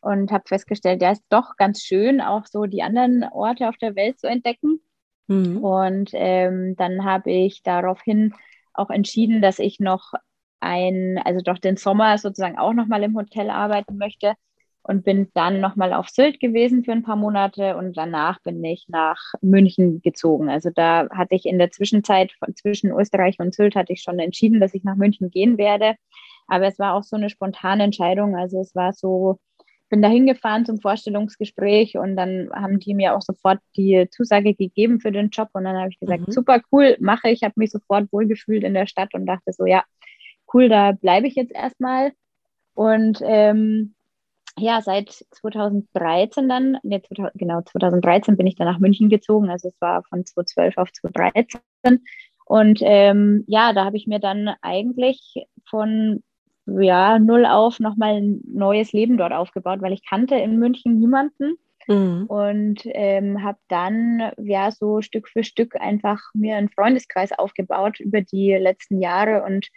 [0.00, 3.96] Und habe festgestellt, ja, ist doch ganz schön, auch so die anderen Orte auf der
[3.96, 4.80] Welt zu entdecken.
[5.28, 5.58] Mhm.
[5.64, 8.34] Und ähm, dann habe ich daraufhin
[8.74, 10.12] auch entschieden, dass ich noch
[10.60, 14.34] ein, also doch den Sommer sozusagen auch nochmal im Hotel arbeiten möchte
[14.88, 18.86] und bin dann nochmal auf Sylt gewesen für ein paar Monate und danach bin ich
[18.88, 20.48] nach München gezogen.
[20.48, 24.20] Also da hatte ich in der Zwischenzeit von, zwischen Österreich und Sylt hatte ich schon
[24.20, 25.96] entschieden, dass ich nach München gehen werde.
[26.46, 28.36] Aber es war auch so eine spontane Entscheidung.
[28.36, 29.40] Also es war so,
[29.88, 35.00] bin da hingefahren zum Vorstellungsgespräch und dann haben die mir auch sofort die Zusage gegeben
[35.00, 36.32] für den Job und dann habe ich gesagt, mhm.
[36.32, 39.82] super cool, mache ich, habe mich sofort wohlgefühlt in der Stadt und dachte so, ja,
[40.54, 42.12] cool, da bleibe ich jetzt erstmal.
[42.74, 43.95] Und ähm,
[44.58, 49.50] ja, seit 2013 dann, nee, 2000, genau, 2013 bin ich dann nach München gezogen.
[49.50, 51.60] Also es war von 2012 auf 2013.
[52.46, 56.22] Und ähm, ja, da habe ich mir dann eigentlich von
[56.66, 61.58] ja, null auf nochmal ein neues Leben dort aufgebaut, weil ich kannte in München niemanden.
[61.88, 62.24] Mhm.
[62.26, 68.22] Und ähm, habe dann ja so Stück für Stück einfach mir einen Freundeskreis aufgebaut über
[68.22, 69.68] die letzten Jahre und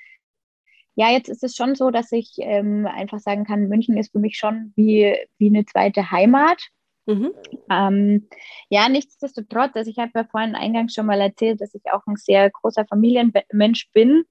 [0.99, 4.19] ja, jetzt ist es schon so, dass ich ähm, einfach sagen kann, München ist für
[4.19, 6.61] mich schon wie, wie eine zweite Heimat.
[7.05, 7.31] Mhm.
[7.71, 8.27] Ähm,
[8.67, 12.17] ja, nichtsdestotrotz, also ich habe ja vorhin eingangs schon mal erzählt, dass ich auch ein
[12.17, 14.25] sehr großer Familienmensch bin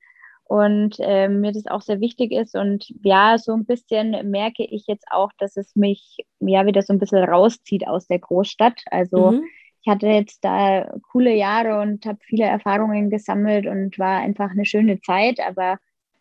[0.44, 2.54] und äh, mir das auch sehr wichtig ist.
[2.54, 6.92] Und ja, so ein bisschen merke ich jetzt auch, dass es mich ja wieder so
[6.92, 8.82] ein bisschen rauszieht aus der Großstadt.
[8.90, 9.44] Also mhm.
[9.80, 14.66] ich hatte jetzt da coole Jahre und habe viele Erfahrungen gesammelt und war einfach eine
[14.66, 15.78] schöne Zeit, aber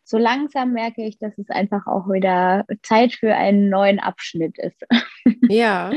[0.08, 4.82] so langsam merke ich, dass es einfach auch wieder Zeit für einen neuen Abschnitt ist.
[5.50, 5.92] Ja.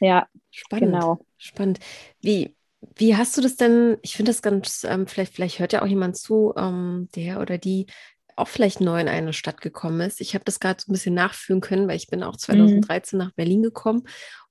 [0.00, 0.92] ja, spannend.
[0.94, 1.18] Genau.
[1.36, 1.78] Spannend.
[2.20, 2.56] Wie,
[2.96, 3.98] wie hast du das denn?
[4.02, 7.58] Ich finde das ganz, ähm, vielleicht, vielleicht hört ja auch jemand zu, ähm, der oder
[7.58, 7.86] die
[8.34, 10.20] auch vielleicht neu in eine Stadt gekommen ist.
[10.22, 13.24] Ich habe das gerade so ein bisschen nachführen können, weil ich bin auch 2013 mhm.
[13.24, 14.04] nach Berlin gekommen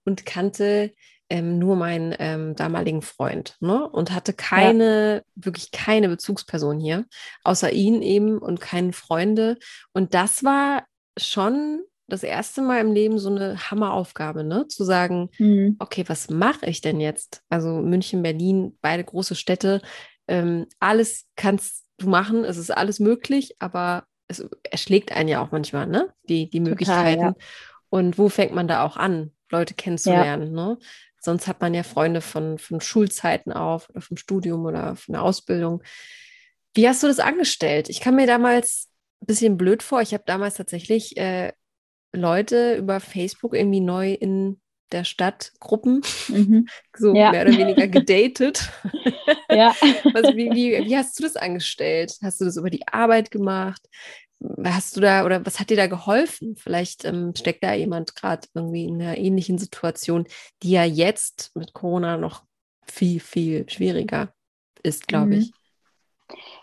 [0.05, 0.93] und kannte
[1.29, 3.87] ähm, nur meinen ähm, damaligen Freund ne?
[3.89, 5.21] und hatte keine, ja.
[5.35, 7.05] wirklich keine Bezugsperson hier,
[7.43, 9.57] außer ihn eben und keine Freunde.
[9.93, 10.85] Und das war
[11.17, 14.67] schon das erste Mal im Leben so eine Hammeraufgabe, ne?
[14.67, 15.75] Zu sagen, mhm.
[15.79, 17.41] okay, was mache ich denn jetzt?
[17.49, 19.81] Also München, Berlin, beide große Städte,
[20.27, 25.51] ähm, alles kannst du machen, es ist alles möglich, aber es erschlägt einen ja auch
[25.51, 26.13] manchmal, ne?
[26.29, 27.21] Die, die Möglichkeiten.
[27.21, 27.35] ja.
[27.89, 30.67] Und wo fängt man da auch an, Leute kennenzulernen, ja.
[30.67, 30.77] ne?
[31.25, 35.23] Sonst hat man ja Freunde von, von Schulzeiten auf oder vom Studium oder von der
[35.23, 35.83] Ausbildung.
[36.75, 37.89] Wie hast du das angestellt?
[37.89, 38.89] Ich kam mir damals
[39.21, 40.01] ein bisschen blöd vor.
[40.01, 41.51] Ich habe damals tatsächlich äh,
[42.13, 44.61] Leute über Facebook irgendwie neu in
[44.91, 46.67] der Stadt Gruppen, mhm.
[46.97, 47.31] so ja.
[47.31, 48.69] mehr oder weniger gedatet.
[49.49, 49.75] ja.
[50.13, 52.17] Was, wie, wie, wie hast du das angestellt?
[52.21, 53.81] Hast du das über die Arbeit gemacht?
[54.63, 56.55] Hast du da oder was hat dir da geholfen?
[56.55, 60.25] Vielleicht ähm, steckt da jemand gerade irgendwie in einer ähnlichen Situation,
[60.63, 62.43] die ja jetzt mit Corona noch
[62.83, 64.33] viel, viel schwieriger
[64.83, 65.33] ist, glaube mhm.
[65.33, 65.51] ich.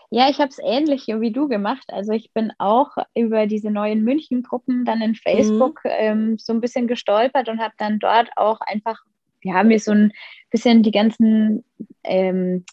[0.09, 1.85] Ja, ich habe es ähnlich wie du gemacht.
[1.87, 5.15] Also ich bin auch über diese neuen München-Gruppen dann in mhm.
[5.15, 5.91] Facebook mhm.
[5.91, 8.99] ähm, so ein bisschen gestolpert und habe dann dort auch einfach,
[9.41, 10.13] wir haben mir so ein
[10.51, 11.65] bisschen die ganzen
[12.03, 12.65] ähm,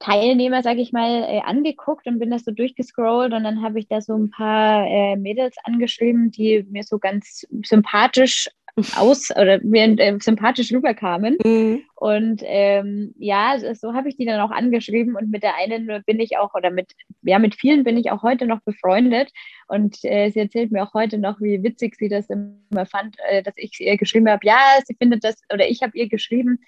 [0.00, 3.86] Teilnehmer, sage ich mal, äh, angeguckt und bin das so durchgescrollt und dann habe ich
[3.86, 8.48] da so ein paar äh, Mädels angeschrieben, die mir so ganz sympathisch
[8.96, 11.36] aus oder mir äh, sympathisch rüberkamen.
[11.44, 11.82] Mhm.
[11.96, 16.18] Und ähm, ja, so habe ich die dann auch angeschrieben und mit der einen bin
[16.18, 19.30] ich auch, oder mit, ja, mit vielen bin ich auch heute noch befreundet.
[19.68, 23.42] Und äh, sie erzählt mir auch heute noch, wie witzig sie das immer fand, äh,
[23.42, 26.58] dass ich ihr geschrieben habe, ja, sie findet das, oder ich habe ihr geschrieben,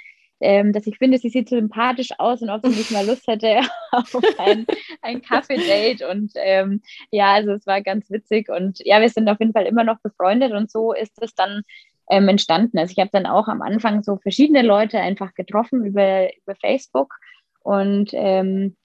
[0.42, 3.26] ähm, dass ich finde, sie sieht so sympathisch aus und ob sie nicht mal Lust
[3.26, 3.60] hätte
[3.92, 4.66] auf ein,
[5.00, 6.02] ein Kaffee-Date.
[6.02, 8.48] Und ähm, ja, also es war ganz witzig.
[8.48, 11.62] Und ja, wir sind auf jeden Fall immer noch befreundet und so ist es dann
[12.10, 12.78] ähm, entstanden.
[12.78, 17.14] Also ich habe dann auch am Anfang so verschiedene Leute einfach getroffen über, über Facebook
[17.60, 18.76] und ähm,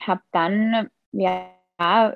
[0.00, 1.50] habe dann ja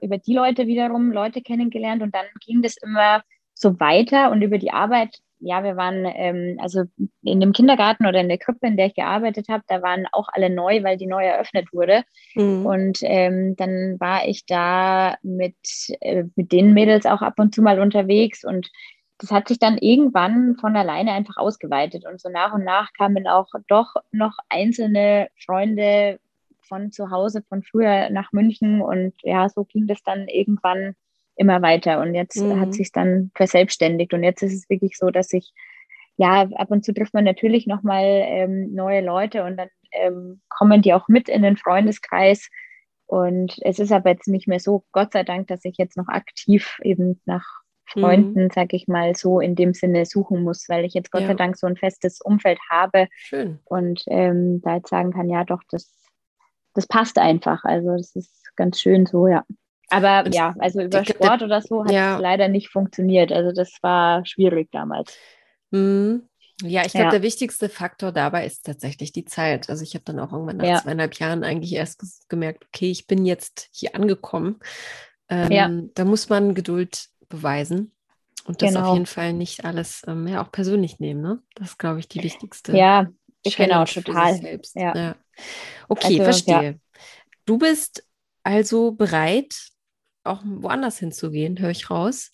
[0.00, 3.22] über die Leute wiederum Leute kennengelernt und dann ging das immer
[3.54, 5.18] so weiter und über die Arbeit.
[5.44, 6.84] Ja, wir waren ähm, also
[7.22, 10.28] in dem Kindergarten oder in der Krippe, in der ich gearbeitet habe, da waren auch
[10.32, 12.04] alle neu, weil die neu eröffnet wurde.
[12.34, 12.64] Mhm.
[12.64, 15.56] Und ähm, dann war ich da mit,
[16.00, 18.70] äh, mit den Mädels auch ab und zu mal unterwegs und
[19.18, 22.04] das hat sich dann irgendwann von alleine einfach ausgeweitet.
[22.04, 26.18] Und so nach und nach kamen auch doch noch einzelne Freunde
[26.60, 28.80] von zu Hause, von früher nach München.
[28.80, 30.94] Und ja, so ging das dann irgendwann
[31.36, 32.00] immer weiter.
[32.00, 32.60] Und jetzt mhm.
[32.60, 34.12] hat sich dann verselbstständigt.
[34.14, 35.52] Und jetzt ist es wirklich so, dass ich,
[36.16, 40.82] ja, ab und zu trifft man natürlich nochmal ähm, neue Leute und dann ähm, kommen
[40.82, 42.48] die auch mit in den Freundeskreis.
[43.06, 46.08] Und es ist aber jetzt nicht mehr so, Gott sei Dank, dass ich jetzt noch
[46.08, 48.50] aktiv eben nach Freunden, mhm.
[48.54, 51.28] sag ich mal, so in dem Sinne suchen muss, weil ich jetzt Gott ja.
[51.28, 53.58] sei Dank so ein festes Umfeld habe Schön.
[53.64, 55.92] und ähm, da jetzt sagen kann, ja doch, das,
[56.74, 57.64] das passt einfach.
[57.64, 59.44] Also das ist ganz schön so, ja.
[59.92, 62.16] Aber und ja, also über Sport oder so hat ja.
[62.16, 63.30] es leider nicht funktioniert.
[63.30, 65.16] Also das war schwierig damals.
[65.70, 66.28] Mhm.
[66.62, 67.10] Ja, ich glaube, ja.
[67.10, 69.68] der wichtigste Faktor dabei ist tatsächlich die Zeit.
[69.68, 70.82] Also ich habe dann auch irgendwann nach ja.
[70.82, 74.60] zweieinhalb Jahren eigentlich erst gemerkt, okay, ich bin jetzt hier angekommen.
[75.28, 75.70] Ähm, ja.
[75.94, 77.92] Da muss man Geduld beweisen
[78.44, 78.88] und das genau.
[78.88, 81.20] auf jeden Fall nicht alles ähm, ja auch persönlich nehmen.
[81.20, 81.42] Ne?
[81.54, 82.76] Das ist, glaube ich, die wichtigste.
[82.76, 83.08] Ja,
[83.42, 84.60] genau, total.
[84.74, 84.96] Ja.
[84.96, 85.16] ja.
[85.88, 86.80] Okay, also, verstehe.
[87.44, 88.06] Du bist
[88.42, 89.71] also bereit,
[90.24, 92.30] auch woanders hinzugehen, höre ich raus.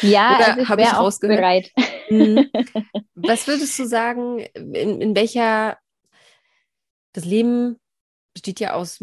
[0.00, 1.70] Ja, also ich wäre auch bereit.
[2.10, 2.50] Mhm.
[3.14, 5.78] Was würdest du sagen, in, in welcher
[7.12, 7.78] das Leben
[8.32, 9.00] besteht ja aus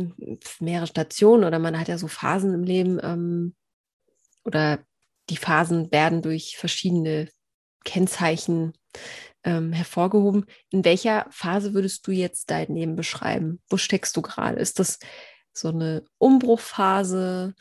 [0.60, 3.00] mehreren Stationen oder man hat ja so Phasen im Leben.
[3.02, 3.56] Ähm,
[4.44, 4.80] oder
[5.30, 7.30] die Phasen werden durch verschiedene
[7.86, 8.74] Kennzeichen
[9.44, 10.46] ähm, hervorgehoben.
[10.72, 13.62] In welcher Phase würdest du jetzt dein Leben beschreiben?
[13.70, 14.60] Wo steckst du gerade?
[14.60, 15.00] Ist das
[15.54, 17.56] so eine Umbruchphase,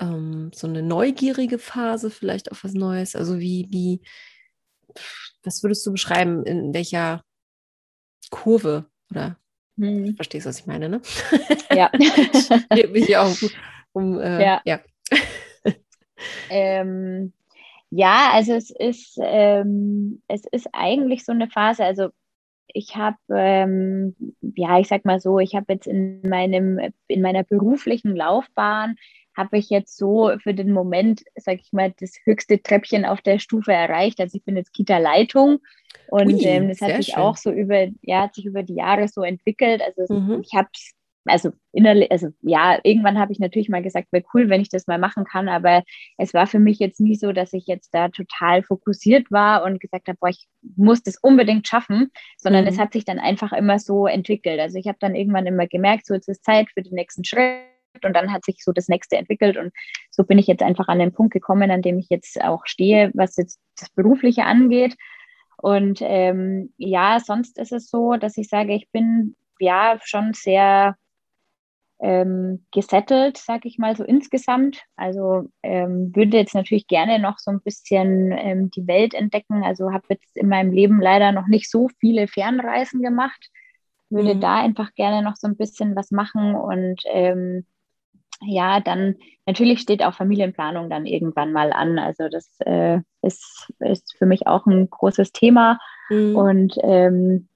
[0.00, 3.16] ähm, so eine neugierige Phase, vielleicht auf was Neues?
[3.16, 4.00] Also wie, wie,
[5.42, 7.22] was würdest du beschreiben, in welcher
[8.30, 9.38] Kurve oder
[9.76, 10.16] hm.
[10.16, 11.00] verstehst du, was ich meine, ne?
[11.74, 11.90] Ja.
[12.90, 13.36] mich auch
[13.92, 14.62] um, äh, ja.
[14.64, 14.80] ja.
[16.50, 17.32] Ähm,
[17.90, 22.08] ja, also es ist, ähm, es ist eigentlich so eine Phase, also
[22.72, 27.44] ich habe, ähm, ja, ich sag mal so, ich habe jetzt in meinem, in meiner
[27.44, 28.96] beruflichen Laufbahn
[29.36, 33.38] habe ich jetzt so für den Moment, sag ich mal, das höchste Treppchen auf der
[33.38, 34.20] Stufe erreicht.
[34.20, 35.60] Also ich bin jetzt Kita-Leitung
[36.08, 37.22] und Ui, ähm, das hat sich schön.
[37.22, 39.80] auch so über, ja, hat sich über die Jahre so entwickelt.
[39.80, 40.42] Also mhm.
[40.42, 40.68] ich habe
[41.24, 44.86] also innerlich, also ja, irgendwann habe ich natürlich mal gesagt, wäre cool, wenn ich das
[44.86, 45.82] mal machen kann, aber
[46.16, 49.80] es war für mich jetzt nie so, dass ich jetzt da total fokussiert war und
[49.80, 52.68] gesagt habe, boah, ich muss das unbedingt schaffen, sondern mhm.
[52.68, 54.60] es hat sich dann einfach immer so entwickelt.
[54.60, 57.62] Also ich habe dann irgendwann immer gemerkt, so jetzt ist Zeit für den nächsten Schritt
[58.04, 59.72] und dann hat sich so das nächste entwickelt und
[60.10, 63.10] so bin ich jetzt einfach an den Punkt gekommen, an dem ich jetzt auch stehe,
[63.14, 64.96] was jetzt das Berufliche angeht.
[65.60, 70.96] Und ähm, ja, sonst ist es so, dass ich sage, ich bin ja schon sehr
[72.00, 74.82] ähm, gesettelt, sag ich mal so insgesamt.
[74.96, 79.64] Also ähm, würde jetzt natürlich gerne noch so ein bisschen ähm, die Welt entdecken.
[79.64, 83.50] Also habe jetzt in meinem Leben leider noch nicht so viele Fernreisen gemacht.
[84.10, 84.40] Würde mhm.
[84.40, 87.66] da einfach gerne noch so ein bisschen was machen und ähm,
[88.40, 91.98] ja, dann natürlich steht auch Familienplanung dann irgendwann mal an.
[91.98, 95.78] Also das äh, ist, ist für mich auch ein großes Thema.
[96.08, 96.36] Mhm.
[96.36, 97.48] Und ähm,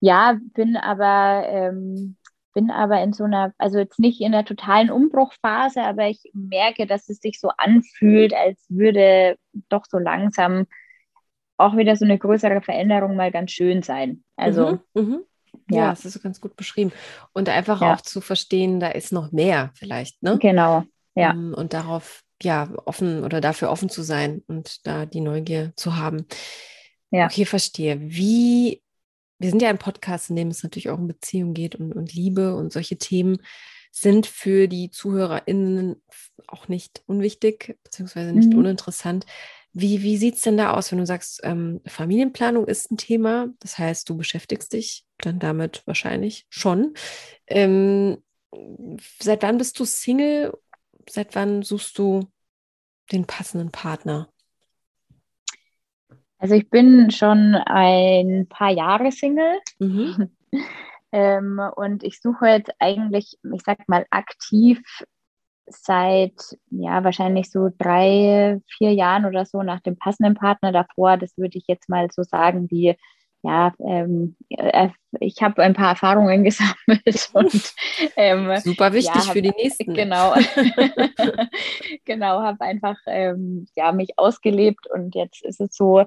[0.00, 2.16] ja, bin aber ähm,
[2.54, 6.86] bin aber in so einer, also jetzt nicht in einer totalen Umbruchphase, aber ich merke,
[6.86, 9.36] dass es sich so anfühlt, als würde
[9.68, 10.66] doch so langsam
[11.56, 14.24] auch wieder so eine größere Veränderung mal ganz schön sein.
[14.36, 15.18] Also mhm, mh.
[15.70, 15.76] ja.
[15.76, 16.92] ja, das ist ganz gut beschrieben.
[17.32, 17.94] Und einfach ja.
[17.94, 20.38] auch zu verstehen, da ist noch mehr vielleicht, ne?
[20.38, 21.30] Genau, ja.
[21.32, 25.96] Ähm, und darauf ja offen oder dafür offen zu sein und da die Neugier zu
[25.96, 26.26] haben.
[27.10, 27.26] Ja.
[27.26, 27.98] Okay, verstehe.
[28.00, 28.82] Wie
[29.44, 32.14] wir sind ja ein Podcast, in dem es natürlich auch um Beziehung geht und, und
[32.14, 33.42] Liebe und solche Themen
[33.92, 36.02] sind für die ZuhörerInnen
[36.46, 38.60] auch nicht unwichtig, beziehungsweise nicht mhm.
[38.60, 39.26] uninteressant.
[39.74, 43.48] Wie, wie sieht es denn da aus, wenn du sagst, ähm, Familienplanung ist ein Thema?
[43.58, 46.94] Das heißt, du beschäftigst dich dann damit wahrscheinlich schon.
[47.46, 48.22] Ähm,
[49.20, 50.58] seit wann bist du Single?
[51.06, 52.30] Seit wann suchst du
[53.12, 54.32] den passenden Partner?
[56.44, 59.60] Also ich bin schon ein paar Jahre Single.
[59.78, 60.28] Mhm.
[61.12, 64.82] ähm, und ich suche jetzt eigentlich, ich sag mal, aktiv
[65.66, 66.34] seit
[66.68, 71.16] ja wahrscheinlich so drei, vier Jahren oder so nach dem passenden Partner davor.
[71.16, 72.94] Das würde ich jetzt mal so sagen, wie
[73.40, 77.74] ja, ähm, äh, ich habe ein paar Erfahrungen gesammelt und
[78.16, 79.94] ähm, super wichtig ja, hab, für die nächsten.
[79.94, 80.34] Genau,
[82.04, 86.04] genau, habe einfach ähm, ja mich ausgelebt und jetzt ist es so,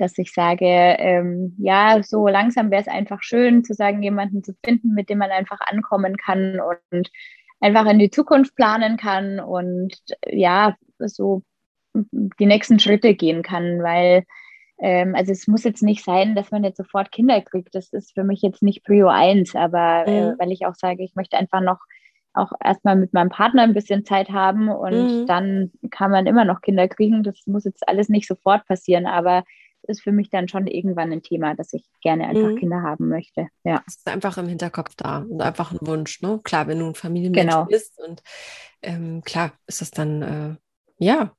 [0.00, 4.54] dass ich sage, ähm, ja, so langsam wäre es einfach schön zu sagen, jemanden zu
[4.64, 7.10] finden, mit dem man einfach ankommen kann und
[7.60, 9.94] einfach in die Zukunft planen kann und
[10.26, 11.42] ja, so
[11.94, 14.24] die nächsten Schritte gehen kann, weil
[14.80, 17.74] ähm, also es muss jetzt nicht sein, dass man jetzt sofort Kinder kriegt.
[17.74, 20.32] Das ist für mich jetzt nicht Prio 1, aber äh, mhm.
[20.32, 21.78] äh, weil ich auch sage, ich möchte einfach noch
[22.34, 25.26] auch erstmal mit meinem Partner ein bisschen Zeit haben und mhm.
[25.26, 27.24] dann kann man immer noch Kinder kriegen.
[27.24, 29.42] Das muss jetzt alles nicht sofort passieren, aber
[29.82, 32.56] ist für mich dann schon irgendwann ein Thema, dass ich gerne einfach mhm.
[32.56, 33.48] Kinder haben möchte.
[33.64, 33.82] Ja.
[33.86, 36.20] Das ist einfach im Hinterkopf da und einfach ein Wunsch.
[36.22, 36.40] Ne?
[36.44, 37.64] Klar, wenn du ein Familienmensch genau.
[37.66, 38.22] bist und
[38.82, 40.56] ähm, klar ist das dann, äh,
[40.98, 41.32] ja.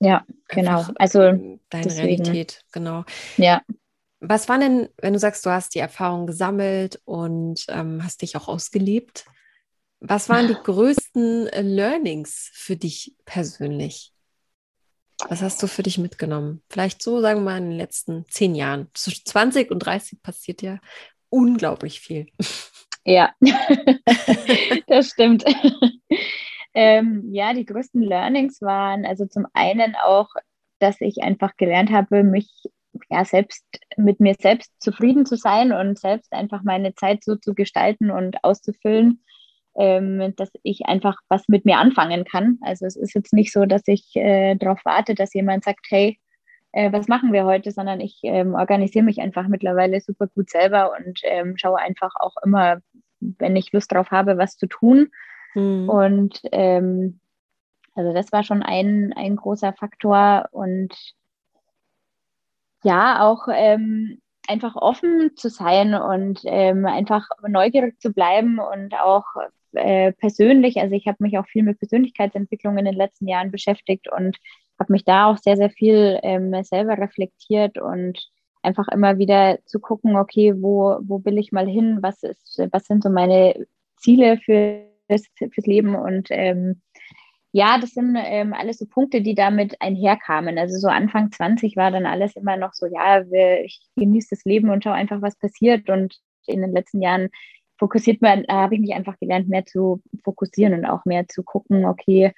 [0.00, 0.86] Ja, genau.
[0.96, 2.22] Also deine deswegen.
[2.22, 3.04] Realität, genau.
[3.36, 3.62] Ja.
[4.20, 8.36] Was war denn, wenn du sagst, du hast die Erfahrung gesammelt und ähm, hast dich
[8.36, 9.26] auch ausgelebt?
[10.00, 14.12] Was waren die größten äh, Learnings für dich persönlich?
[15.28, 16.62] Was hast du für dich mitgenommen?
[16.68, 18.88] Vielleicht so, sagen wir mal, in den letzten zehn Jahren.
[18.94, 20.78] Zwischen 20 und 30 passiert ja
[21.28, 22.26] unglaublich viel.
[23.04, 23.32] Ja,
[24.86, 25.44] das stimmt.
[26.74, 30.28] ähm, ja, die größten Learnings waren also zum einen auch,
[30.78, 32.50] dass ich einfach gelernt habe, mich
[33.08, 33.64] ja selbst
[33.96, 38.42] mit mir selbst zufrieden zu sein und selbst einfach meine Zeit so zu gestalten und
[38.44, 39.22] auszufüllen,
[39.76, 42.58] ähm, dass ich einfach was mit mir anfangen kann.
[42.62, 46.18] Also es ist jetzt nicht so, dass ich äh, darauf warte, dass jemand sagt, hey,
[46.72, 50.92] äh, was machen wir heute, sondern ich ähm, organisiere mich einfach mittlerweile super gut selber
[50.96, 52.78] und ähm, schaue einfach auch immer,
[53.20, 55.10] wenn ich Lust drauf habe, was zu tun.
[55.54, 55.88] Mhm.
[55.88, 57.20] Und ähm,
[57.94, 60.94] also das war schon ein, ein großer Faktor und
[62.82, 69.24] ja, auch ähm, einfach offen zu sein und ähm, einfach neugierig zu bleiben und auch
[69.72, 74.10] äh, persönlich, also ich habe mich auch viel mit Persönlichkeitsentwicklung in den letzten Jahren beschäftigt
[74.10, 74.36] und
[74.78, 78.18] habe mich da auch sehr, sehr viel ähm, selber reflektiert und
[78.62, 82.86] einfach immer wieder zu gucken, okay, wo, wo will ich mal hin, was ist, was
[82.86, 86.80] sind so meine Ziele für fürs Leben und ähm,
[87.52, 90.56] ja, das sind ähm, alles so Punkte, die damit einherkamen.
[90.56, 93.22] Also so Anfang 20 war dann alles immer noch so, ja,
[93.64, 95.90] ich genieße das Leben und schaue einfach, was passiert.
[95.90, 97.28] Und in den letzten Jahren
[97.80, 101.42] fokussiert man, äh, habe ich mich einfach gelernt, mehr zu fokussieren und auch mehr zu
[101.42, 102.32] gucken, okay,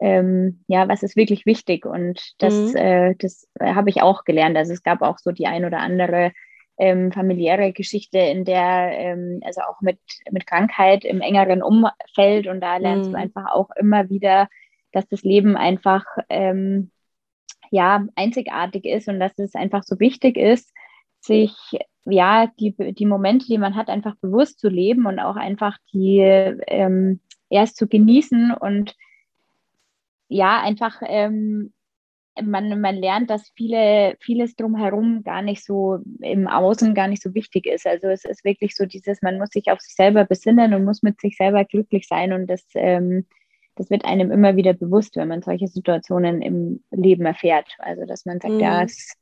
[0.00, 1.84] ähm, ja, was ist wirklich wichtig?
[1.84, 2.76] Und das, mhm.
[2.76, 4.56] äh, das habe ich auch gelernt.
[4.56, 6.32] Also es gab auch so die ein oder andere
[6.78, 9.98] ähm, familiäre Geschichte, in der, ähm, also auch mit,
[10.30, 13.14] mit Krankheit im engeren Umfeld und da lernst mhm.
[13.14, 14.48] du einfach auch immer wieder,
[14.92, 16.92] dass das Leben einfach ähm,
[17.70, 20.72] ja einzigartig ist und dass es einfach so wichtig ist,
[21.20, 21.52] sich
[22.06, 26.18] ja, die, die Momente, die man hat, einfach bewusst zu leben und auch einfach die
[26.18, 28.94] ähm, erst zu genießen und
[30.28, 31.72] ja, einfach ähm,
[32.42, 37.34] man, man lernt, dass viele, vieles drumherum gar nicht so im Außen gar nicht so
[37.34, 37.86] wichtig ist.
[37.86, 41.02] Also es ist wirklich so dieses, man muss sich auf sich selber besinnen und muss
[41.02, 43.26] mit sich selber glücklich sein und das, ähm,
[43.76, 47.68] das wird einem immer wieder bewusst, wenn man solche Situationen im Leben erfährt.
[47.78, 48.60] Also dass man sagt, mhm.
[48.60, 49.14] ja, es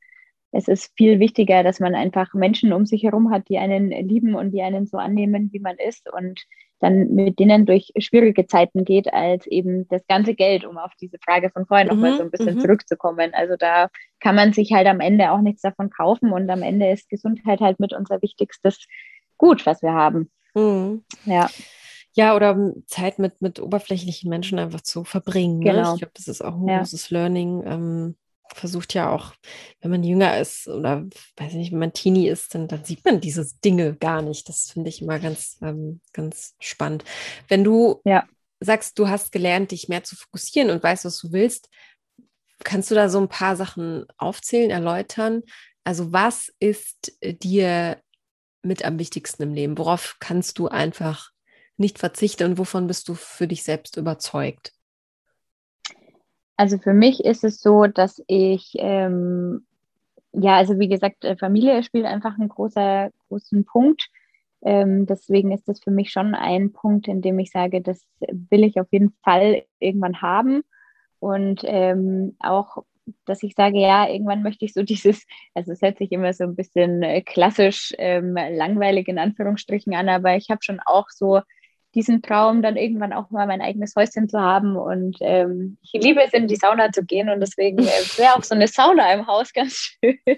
[0.53, 4.35] es ist viel wichtiger, dass man einfach Menschen um sich herum hat, die einen lieben
[4.35, 6.39] und die einen so annehmen, wie man ist und
[6.79, 11.17] dann mit denen durch schwierige Zeiten geht, als eben das ganze Geld, um auf diese
[11.25, 12.59] Frage von vorhin mhm, nochmal so ein bisschen mhm.
[12.59, 13.31] zurückzukommen.
[13.33, 13.87] Also da
[14.19, 17.59] kann man sich halt am Ende auch nichts davon kaufen und am Ende ist Gesundheit
[17.59, 18.85] halt mit unser wichtigstes
[19.37, 20.29] Gut, was wir haben.
[20.53, 21.03] Mhm.
[21.25, 21.49] Ja.
[22.15, 25.59] Ja, oder Zeit mit, mit oberflächlichen Menschen einfach zu verbringen.
[25.59, 25.71] Ne?
[25.71, 25.93] Genau.
[25.93, 26.77] Ich glaube, das ist auch ein ja.
[26.77, 27.63] großes Learning.
[27.65, 28.15] Ähm,
[28.53, 29.33] versucht ja auch,
[29.81, 31.05] wenn man jünger ist oder
[31.37, 34.47] weiß ich nicht, wenn man Teenie ist, dann, dann sieht man diese Dinge gar nicht.
[34.49, 37.03] Das finde ich immer ganz, ähm, ganz spannend.
[37.47, 38.27] Wenn du ja.
[38.59, 41.69] sagst, du hast gelernt, dich mehr zu fokussieren und weißt, was du willst,
[42.63, 45.43] kannst du da so ein paar Sachen aufzählen, erläutern?
[45.83, 48.01] Also was ist dir
[48.61, 49.77] mit am wichtigsten im Leben?
[49.77, 51.31] Worauf kannst du einfach
[51.77, 54.73] nicht verzichten und wovon bist du für dich selbst überzeugt?
[56.57, 59.65] Also für mich ist es so, dass ich, ähm,
[60.33, 64.09] ja, also wie gesagt, äh, Familie spielt einfach einen großer, großen Punkt.
[64.61, 68.63] Ähm, deswegen ist das für mich schon ein Punkt, in dem ich sage, das will
[68.63, 70.63] ich auf jeden Fall irgendwann haben.
[71.19, 72.83] Und ähm, auch
[73.25, 76.43] dass ich sage, ja, irgendwann möchte ich so dieses, also es hört sich immer so
[76.43, 81.41] ein bisschen äh, klassisch ähm, langweilig in Anführungsstrichen an, aber ich habe schon auch so
[81.95, 84.75] diesen Traum, dann irgendwann auch mal mein eigenes Häuschen zu haben.
[84.75, 87.29] Und ähm, ich liebe es, in die Sauna zu gehen.
[87.29, 87.85] Und deswegen äh,
[88.17, 90.17] wäre auch so eine Sauna im Haus ganz schön.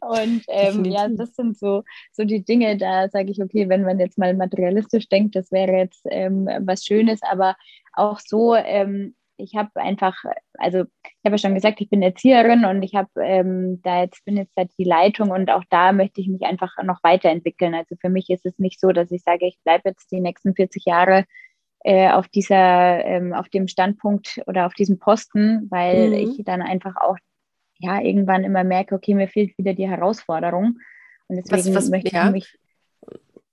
[0.00, 1.82] und ähm, ja, das sind so,
[2.12, 5.72] so die Dinge, da sage ich, okay, wenn man jetzt mal materialistisch denkt, das wäre
[5.72, 7.56] jetzt ähm, was Schönes, aber
[7.94, 10.16] auch so, ähm, ich habe einfach,
[10.54, 14.24] also ich habe ja schon gesagt, ich bin Erzieherin und ich habe ähm, da jetzt
[14.24, 17.74] bin jetzt da die Leitung und auch da möchte ich mich einfach noch weiterentwickeln.
[17.74, 20.54] Also für mich ist es nicht so, dass ich sage, ich bleibe jetzt die nächsten
[20.54, 21.24] 40 Jahre
[21.80, 26.14] äh, auf dieser, ähm, auf dem Standpunkt oder auf diesem Posten, weil mhm.
[26.14, 27.16] ich dann einfach auch
[27.78, 30.78] ja irgendwann immer merke, okay, mir fehlt wieder die Herausforderung
[31.26, 32.26] und deswegen was, was, möchte ja.
[32.26, 32.58] ich mich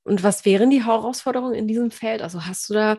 [0.03, 2.21] und was wären die Herausforderungen in diesem Feld?
[2.21, 2.97] Also hast du da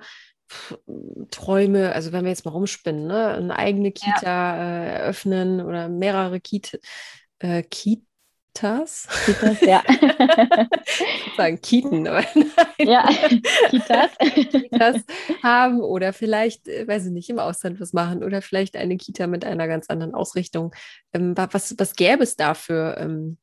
[1.30, 3.28] Träume, also wenn wir jetzt mal rumspinnen, ne?
[3.34, 4.56] eine eigene Kita ja.
[4.56, 6.78] äh, eröffnen oder mehrere Kita,
[7.38, 9.08] äh, Kitas.
[9.26, 9.82] Kitas, ja.
[11.36, 12.50] sagen Kiten, aber nein.
[12.78, 13.08] Ja,
[13.70, 14.10] Kitas.
[14.18, 14.96] Kitas
[15.42, 19.26] haben oder vielleicht, äh, weiß ich nicht, im Ausland was machen oder vielleicht eine Kita
[19.26, 20.74] mit einer ganz anderen Ausrichtung.
[21.12, 23.38] Ähm, was, was gäbe es da für ähm,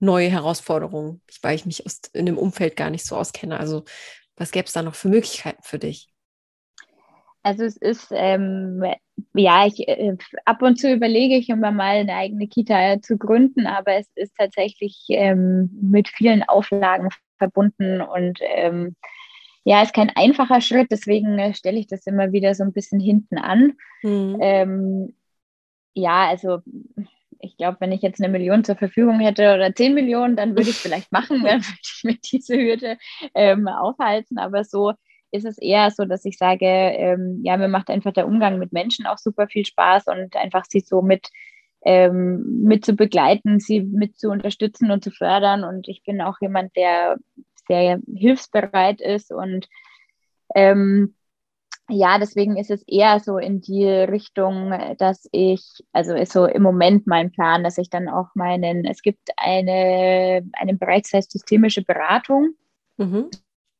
[0.00, 3.60] neue Herausforderungen, weil ich mich aus, in dem Umfeld gar nicht so auskenne?
[3.60, 3.84] Also
[4.36, 6.08] was gäbe es da noch für Möglichkeiten für dich?
[7.48, 8.84] Also es ist, ähm,
[9.32, 13.66] ja, ich, äh, ab und zu überlege ich immer mal eine eigene Kita zu gründen,
[13.66, 18.96] aber es ist tatsächlich ähm, mit vielen Auflagen verbunden und ähm,
[19.64, 23.00] ja, ist kein einfacher Schritt, deswegen äh, stelle ich das immer wieder so ein bisschen
[23.00, 23.72] hinten an.
[24.02, 25.14] Mhm.
[25.94, 26.58] ja, also
[27.40, 30.68] ich glaube, wenn ich jetzt eine Million zur Verfügung hätte oder zehn Millionen, dann würde
[30.68, 32.98] ich es vielleicht machen, dann würde ich mir diese Hürde
[33.34, 34.92] ähm, aufhalten, aber so
[35.30, 38.72] ist es eher so, dass ich sage, ähm, ja, mir macht einfach der Umgang mit
[38.72, 41.28] Menschen auch super viel Spaß und einfach sie so mit,
[41.82, 45.64] ähm, mit zu begleiten, sie mit zu unterstützen und zu fördern.
[45.64, 47.18] Und ich bin auch jemand, der
[47.66, 49.68] sehr hilfsbereit ist und
[50.54, 51.14] ähm,
[51.90, 55.62] ja, deswegen ist es eher so in die Richtung, dass ich,
[55.92, 60.46] also ist so im Moment mein Plan, dass ich dann auch meinen, es gibt eine,
[60.52, 62.50] einen Bereich, das heißt systemische Beratung.
[62.98, 63.30] Mhm.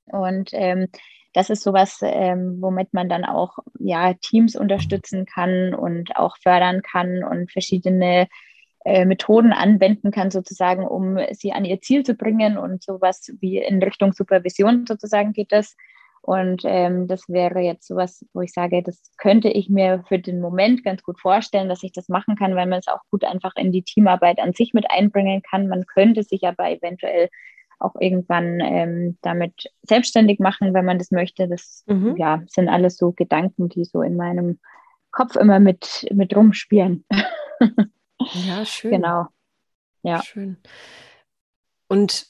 [0.06, 0.88] Und ähm,
[1.32, 6.82] das ist sowas, ähm, womit man dann auch ja, Teams unterstützen kann und auch fördern
[6.82, 8.28] kann und verschiedene
[8.84, 13.58] äh, Methoden anwenden kann, sozusagen, um sie an ihr Ziel zu bringen und sowas wie
[13.58, 15.76] in Richtung Supervision sozusagen geht das.
[16.22, 20.40] Und ähm, das wäre jetzt sowas, wo ich sage, das könnte ich mir für den
[20.40, 23.54] Moment ganz gut vorstellen, dass ich das machen kann, weil man es auch gut einfach
[23.56, 25.68] in die Teamarbeit an sich mit einbringen kann.
[25.68, 27.28] Man könnte sich aber eventuell
[27.78, 31.48] auch irgendwann ähm, damit selbstständig machen, wenn man das möchte.
[31.48, 32.16] Das mhm.
[32.16, 34.58] ja, sind alles so Gedanken, die so in meinem
[35.10, 37.04] Kopf immer mit, mit rumspielen.
[38.20, 38.90] ja, schön.
[38.90, 39.26] Genau.
[40.02, 40.22] Ja.
[40.22, 40.58] Schön.
[41.88, 42.26] Und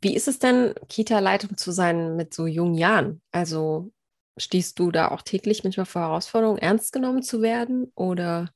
[0.00, 3.22] wie ist es denn, Kita-Leitung zu sein mit so jungen Jahren?
[3.30, 3.92] Also
[4.36, 7.90] stehst du da auch täglich manchmal vor Herausforderungen, ernst genommen zu werden?
[7.94, 8.50] Oder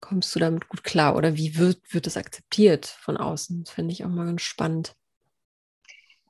[0.00, 1.16] kommst du damit gut klar?
[1.16, 3.64] Oder wie wird, wird das akzeptiert von außen?
[3.64, 4.96] Das finde ich auch mal ganz spannend.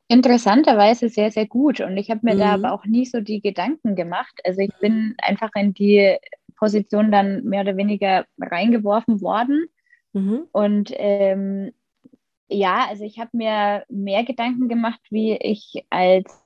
[0.08, 1.80] Interessanterweise sehr, sehr gut.
[1.80, 2.38] Und ich habe mir mhm.
[2.38, 4.40] da aber auch nie so die Gedanken gemacht.
[4.44, 6.16] Also ich bin einfach in die
[6.56, 9.66] Position dann mehr oder weniger reingeworfen worden.
[10.12, 10.44] Mhm.
[10.52, 11.72] Und ähm,
[12.48, 16.43] ja, also ich habe mir mehr Gedanken gemacht, wie ich als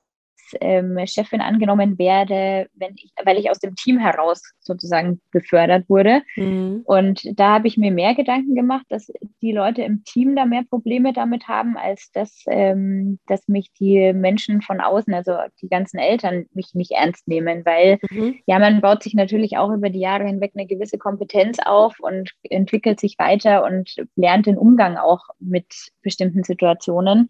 [0.60, 6.22] ähm, Chefin angenommen werde, wenn ich, weil ich aus dem Team heraus sozusagen befördert wurde.
[6.36, 6.82] Mhm.
[6.84, 9.10] Und da habe ich mir mehr Gedanken gemacht, dass
[9.42, 14.12] die Leute im Team da mehr Probleme damit haben, als dass, ähm, dass mich die
[14.12, 15.32] Menschen von außen, also
[15.62, 18.36] die ganzen Eltern, mich nicht ernst nehmen, weil mhm.
[18.46, 22.32] ja, man baut sich natürlich auch über die Jahre hinweg eine gewisse Kompetenz auf und
[22.42, 25.66] entwickelt sich weiter und lernt den Umgang auch mit
[26.02, 27.28] bestimmten Situationen.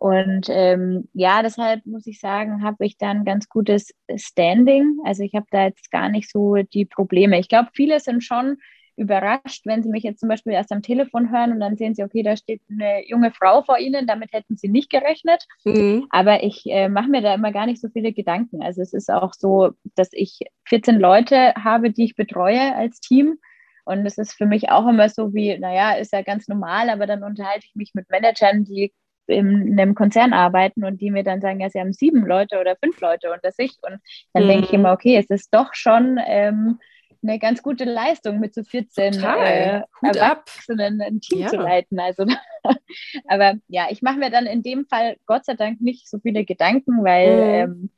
[0.00, 4.96] Und ähm, ja, deshalb muss ich sagen, habe ich dann ganz gutes Standing.
[5.04, 7.38] Also ich habe da jetzt gar nicht so die Probleme.
[7.38, 8.56] Ich glaube, viele sind schon
[8.96, 12.02] überrascht, wenn sie mich jetzt zum Beispiel erst am Telefon hören und dann sehen sie,
[12.02, 15.46] okay, da steht eine junge Frau vor ihnen, damit hätten sie nicht gerechnet.
[15.66, 16.06] Mhm.
[16.08, 18.62] Aber ich äh, mache mir da immer gar nicht so viele Gedanken.
[18.62, 23.36] Also es ist auch so, dass ich 14 Leute habe, die ich betreue als Team.
[23.84, 27.06] Und es ist für mich auch immer so wie, naja, ist ja ganz normal, aber
[27.06, 28.94] dann unterhalte ich mich mit Managern, die
[29.30, 32.76] in einem Konzern arbeiten und die mir dann sagen, ja, sie haben sieben Leute oder
[32.76, 33.72] fünf Leute unter sich.
[33.82, 33.98] Und
[34.32, 34.48] dann mhm.
[34.48, 36.78] denke ich immer, okay, es ist doch schon ähm,
[37.22, 41.48] eine ganz gute Leistung, mit so 14 äh, Erwachsenen ein Team ja.
[41.48, 42.00] zu leiten.
[42.00, 42.24] Also,
[43.28, 46.44] aber ja, ich mache mir dann in dem Fall Gott sei Dank nicht so viele
[46.44, 47.72] Gedanken, weil mhm.
[47.72, 47.90] ähm,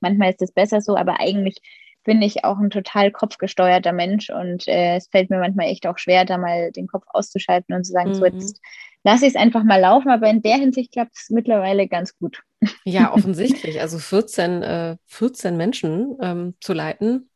[0.00, 1.60] manchmal ist es besser so, aber eigentlich
[2.04, 5.96] bin ich auch ein total kopfgesteuerter Mensch und äh, es fällt mir manchmal echt auch
[5.96, 8.14] schwer, da mal den Kopf auszuschalten und zu sagen, mhm.
[8.14, 8.60] so jetzt
[9.04, 12.42] lasse ich es einfach mal laufen, aber in der Hinsicht klappt es mittlerweile ganz gut.
[12.84, 13.80] Ja, offensichtlich.
[13.80, 17.30] Also 14, äh, 14 Menschen ähm, zu leiten.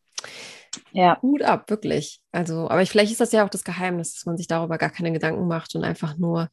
[0.92, 1.16] Ja.
[1.20, 2.20] Gut ab, wirklich.
[2.32, 5.12] Also, aber vielleicht ist das ja auch das Geheimnis, dass man sich darüber gar keine
[5.12, 6.48] Gedanken macht und einfach nur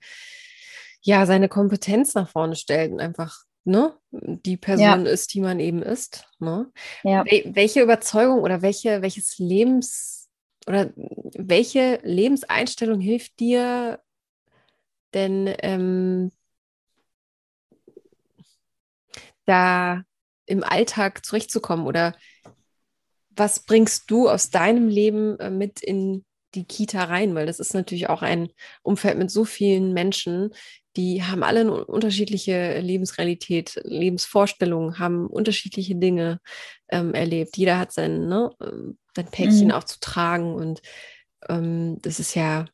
[1.02, 5.12] ja seine Kompetenz nach vorne stellt und einfach ne, die Person ja.
[5.12, 6.28] ist, die man eben ist.
[6.40, 6.72] Ne?
[7.04, 7.24] Ja.
[7.26, 10.30] Welche Überzeugung oder welche, welches Lebens
[10.68, 14.00] oder welche Lebenseinstellung hilft dir
[15.16, 16.32] denn ähm,
[19.46, 20.04] da
[20.46, 21.88] im Alltag zurechtzukommen?
[21.88, 22.16] Oder
[23.30, 27.36] was bringst du aus deinem Leben äh, mit in die Kita rein?
[27.36, 28.50] Weil das ist natürlich auch ein
[28.84, 30.52] Umfeld mit so vielen Menschen,
[30.96, 36.40] die haben alle eine unterschiedliche Lebensrealität, Lebensvorstellungen, haben unterschiedliche Dinge
[36.90, 37.58] ähm, erlebt.
[37.58, 39.72] Jeder hat sein, ne, ähm, sein Päckchen mhm.
[39.72, 40.56] auch zu tragen.
[40.56, 40.82] Und
[41.50, 42.66] ähm, das ist ja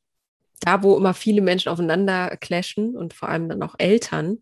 [0.62, 4.38] da, wo immer viele Menschen aufeinander clashen und vor allem dann auch Eltern,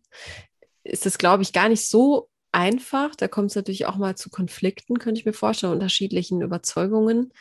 [0.84, 3.15] ist es, glaube ich, gar nicht so einfach.
[3.15, 7.34] Da kommt es natürlich auch mal zu Konflikten, könnte ich mir vorstellen, unterschiedlichen Überzeugungen.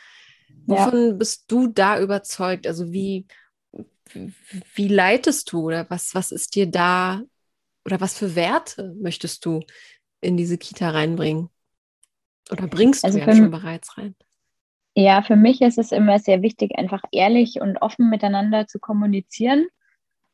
[0.65, 1.13] Wovon ja.
[1.13, 2.67] bist du da überzeugt?
[2.67, 3.27] Also wie,
[4.75, 7.21] wie leitest du oder was, was ist dir da
[7.85, 9.61] oder was für Werte möchtest du
[10.21, 11.49] in diese Kita reinbringen?
[12.51, 14.15] Oder bringst also du ja schon bereits rein?
[14.95, 19.67] Ja, für mich ist es immer sehr wichtig, einfach ehrlich und offen miteinander zu kommunizieren.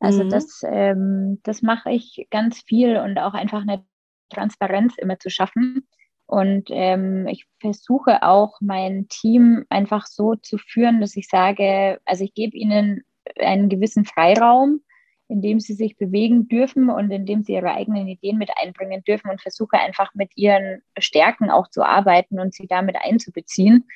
[0.00, 0.28] Also mhm.
[0.30, 3.84] das, ähm, das mache ich ganz viel und auch einfach eine
[4.30, 5.86] Transparenz immer zu schaffen.
[6.26, 12.24] Und ähm, ich versuche auch mein Team einfach so zu führen, dass ich sage, also
[12.24, 13.02] ich gebe ihnen
[13.38, 14.80] einen gewissen Freiraum,
[15.28, 19.02] in dem sie sich bewegen dürfen und in dem sie ihre eigenen Ideen mit einbringen
[19.04, 23.86] dürfen und versuche einfach mit ihren Stärken auch zu arbeiten und sie damit einzubeziehen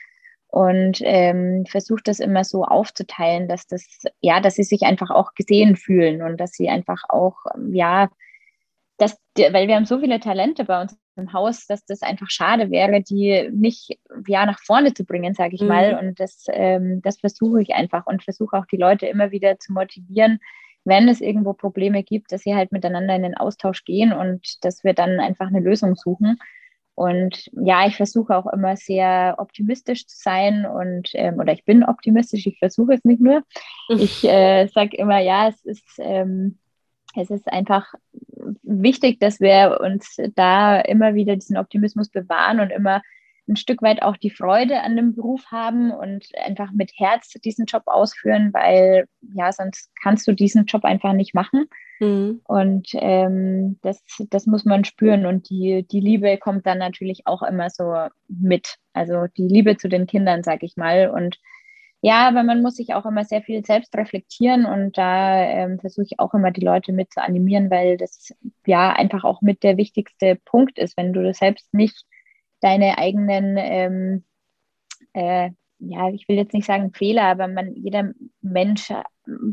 [0.51, 3.87] und ähm, versuche das immer so aufzuteilen, dass das,
[4.21, 7.37] ja, dass sie sich einfach auch gesehen fühlen und dass sie einfach auch,
[7.71, 8.11] ja,
[8.99, 12.71] dass, weil wir haben so viele Talente bei uns im Haus, dass das einfach schade
[12.71, 15.69] wäre, die nicht ja nach vorne zu bringen, sage ich mhm.
[15.69, 15.99] mal.
[16.03, 19.73] Und das, ähm, das versuche ich einfach und versuche auch die Leute immer wieder zu
[19.73, 20.41] motivieren,
[20.85, 24.83] wenn es irgendwo Probleme gibt, dass sie halt miteinander in den Austausch gehen und dass
[24.83, 26.39] wir dann einfach eine Lösung suchen.
[27.01, 31.83] Und ja, ich versuche auch immer sehr optimistisch zu sein und ähm, oder ich bin
[31.83, 33.43] optimistisch, ich versuche es nicht nur.
[33.89, 36.59] Ich äh, sage immer, ja, es ist, ähm,
[37.17, 37.95] es ist einfach
[38.63, 43.01] wichtig, dass wir uns da immer wieder diesen Optimismus bewahren und immer
[43.51, 47.67] ein Stück weit auch die Freude an dem Beruf haben und einfach mit Herz diesen
[47.67, 51.67] Job ausführen, weil ja, sonst kannst du diesen Job einfach nicht machen.
[51.99, 52.41] Mhm.
[52.45, 57.43] Und ähm, das, das muss man spüren und die, die Liebe kommt dann natürlich auch
[57.43, 57.95] immer so
[58.29, 58.77] mit.
[58.95, 61.11] Also die Liebe zu den Kindern, sag ich mal.
[61.11, 61.39] Und
[62.03, 66.07] ja, aber man muss sich auch immer sehr viel selbst reflektieren und da ähm, versuche
[66.07, 68.35] ich auch immer die Leute mit zu animieren, weil das
[68.65, 70.97] ja einfach auch mit der wichtigste Punkt ist.
[70.97, 72.07] Wenn du das selbst nicht
[72.61, 74.25] deine eigenen, ähm,
[75.13, 78.93] äh, ja, ich will jetzt nicht sagen Fehler, aber man, jeder Mensch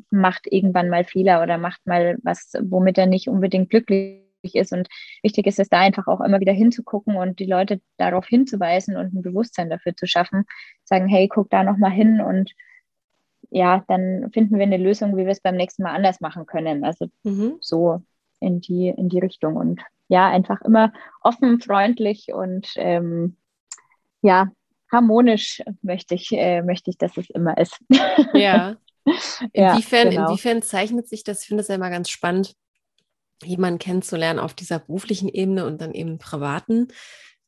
[0.09, 4.21] macht irgendwann mal Fehler oder macht mal was, womit er nicht unbedingt glücklich
[4.53, 4.73] ist.
[4.73, 4.87] Und
[5.23, 9.13] wichtig ist es da einfach auch immer wieder hinzugucken und die Leute darauf hinzuweisen und
[9.13, 10.45] ein Bewusstsein dafür zu schaffen,
[10.83, 12.51] sagen, hey, guck da nochmal hin und
[13.49, 16.83] ja, dann finden wir eine Lösung, wie wir es beim nächsten Mal anders machen können.
[16.83, 17.57] Also mhm.
[17.61, 18.01] so
[18.39, 19.55] in die, in die Richtung.
[19.55, 23.37] Und ja, einfach immer offen, freundlich und ähm,
[24.21, 24.51] ja,
[24.91, 27.79] harmonisch möchte ich, äh, möchte ich, dass es immer ist.
[28.33, 28.77] Ja.
[29.53, 30.27] Inwiefern, ja, genau.
[30.27, 31.41] inwiefern zeichnet sich das?
[31.41, 32.55] Ich finde es ja immer ganz spannend,
[33.41, 36.89] jemanden kennenzulernen auf dieser beruflichen Ebene und dann eben privaten,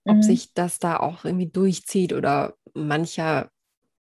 [0.05, 0.23] ob mhm.
[0.23, 3.49] sich das da auch irgendwie durchzieht oder mancher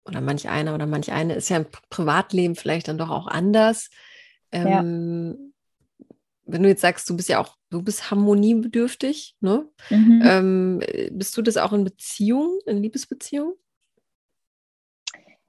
[0.04, 3.90] oder manch einer oder manch eine ist ja im Privatleben vielleicht dann doch auch anders.
[4.52, 5.50] Ähm, ja
[6.52, 9.68] wenn du jetzt sagst, du bist ja auch, du bist harmoniebedürftig, ne?
[9.90, 10.22] Mhm.
[10.24, 10.82] Ähm,
[11.12, 13.54] bist du das auch in Beziehungen, in Liebesbeziehungen?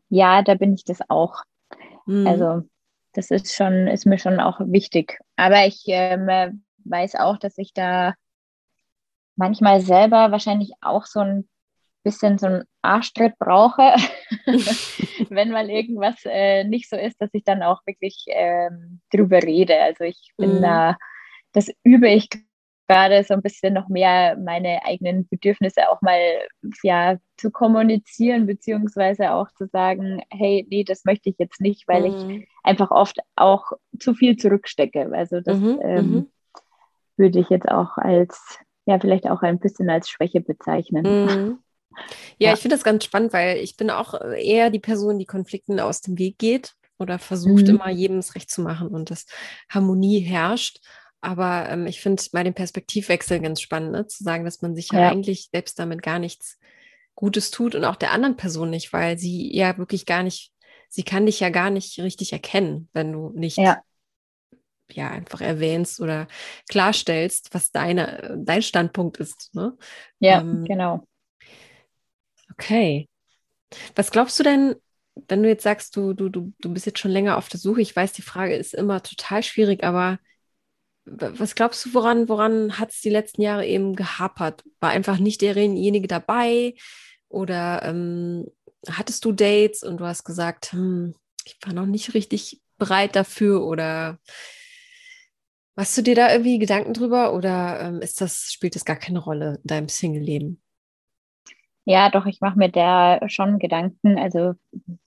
[0.10, 1.44] Ja, da bin ich das auch.
[2.06, 2.28] Mhm.
[2.28, 2.62] Also
[3.14, 5.20] das ist schon, ist mir schon auch wichtig.
[5.36, 8.14] Aber ich ähm, weiß auch, dass ich da
[9.36, 11.50] manchmal selber wahrscheinlich auch so ein
[12.04, 13.96] bisschen so einen Arschtritt brauche,
[15.30, 19.80] wenn mal irgendwas äh, nicht so ist, dass ich dann auch wirklich ähm, drüber rede.
[19.82, 20.62] Also ich bin mm.
[20.62, 20.98] da,
[21.54, 22.30] das übe ich
[22.88, 26.20] gerade so ein bisschen noch mehr, meine eigenen Bedürfnisse auch mal
[26.84, 32.02] ja, zu kommunizieren, beziehungsweise auch zu sagen, hey, nee, das möchte ich jetzt nicht, weil
[32.02, 32.06] mm.
[32.06, 32.46] ich mhm.
[32.64, 35.10] einfach oft auch zu viel zurückstecke.
[35.14, 36.32] Also das -hmm, ähm,
[37.16, 41.60] würde ich jetzt auch als, ja, vielleicht auch ein bisschen als Schwäche bezeichnen.
[42.38, 42.54] Ja, ja.
[42.54, 46.02] ich finde das ganz spannend, weil ich bin auch eher die Person, die Konflikten aus
[46.02, 47.76] dem Weg geht oder versucht mhm.
[47.76, 49.26] immer jedem es recht zu machen und dass
[49.70, 50.80] Harmonie herrscht.
[51.22, 54.08] Aber ähm, ich finde mal den Perspektivwechsel ganz spannend, ne?
[54.08, 56.58] zu sagen, dass man sich ja, ja eigentlich selbst damit gar nichts
[57.16, 60.52] Gutes tut und auch der anderen Person nicht, weil sie ja wirklich gar nicht,
[60.90, 63.84] sie kann dich ja gar nicht richtig erkennen, wenn du nicht ja,
[64.92, 66.28] ja einfach erwähnst oder
[66.70, 69.54] klarstellst, was deine, dein Standpunkt ist.
[69.54, 69.78] Ne?
[70.20, 71.06] Ja, ähm, genau.
[72.52, 73.08] Okay.
[73.96, 74.76] Was glaubst du denn,
[75.28, 77.82] wenn du jetzt sagst, du, du, du, bist jetzt schon länger auf der Suche?
[77.82, 80.20] Ich weiß, die Frage ist immer total schwierig, aber
[81.06, 84.64] was glaubst du, woran, woran hat es die letzten Jahre eben gehapert?
[84.80, 86.76] War einfach nicht derjenige dabei?
[87.28, 88.46] Oder ähm,
[88.88, 93.66] hattest du Dates und du hast gesagt, hm, ich war noch nicht richtig bereit dafür?
[93.66, 94.20] Oder
[95.76, 97.34] machst du dir da irgendwie Gedanken drüber?
[97.34, 100.62] Oder ähm, ist das, spielt das gar keine Rolle in deinem Single-Leben?
[101.92, 104.54] Ja, doch, ich mache mir da schon Gedanken, also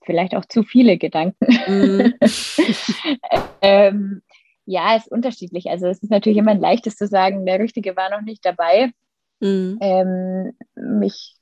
[0.03, 1.47] vielleicht auch zu viele Gedanken.
[1.65, 2.13] Mm.
[3.61, 4.21] ähm,
[4.65, 5.67] ja, ist unterschiedlich.
[5.67, 8.91] Also es ist natürlich immer ein leichtes zu sagen, der Richtige war noch nicht dabei.
[9.39, 9.79] Mhm.
[9.81, 11.35] Ähm, ich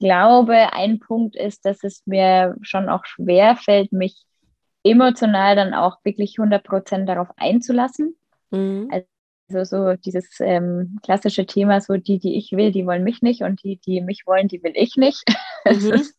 [0.00, 4.24] glaube, ein Punkt ist, dass es mir schon auch schwer fällt, mich
[4.82, 8.16] emotional dann auch wirklich 100 Prozent darauf einzulassen.
[8.50, 8.88] Mhm.
[8.90, 9.06] Also
[9.48, 13.62] so dieses ähm, klassische Thema, so die, die ich will, die wollen mich nicht und
[13.62, 15.24] die, die mich wollen, die will ich nicht.
[15.64, 15.94] Das, mhm.
[15.94, 16.16] ist,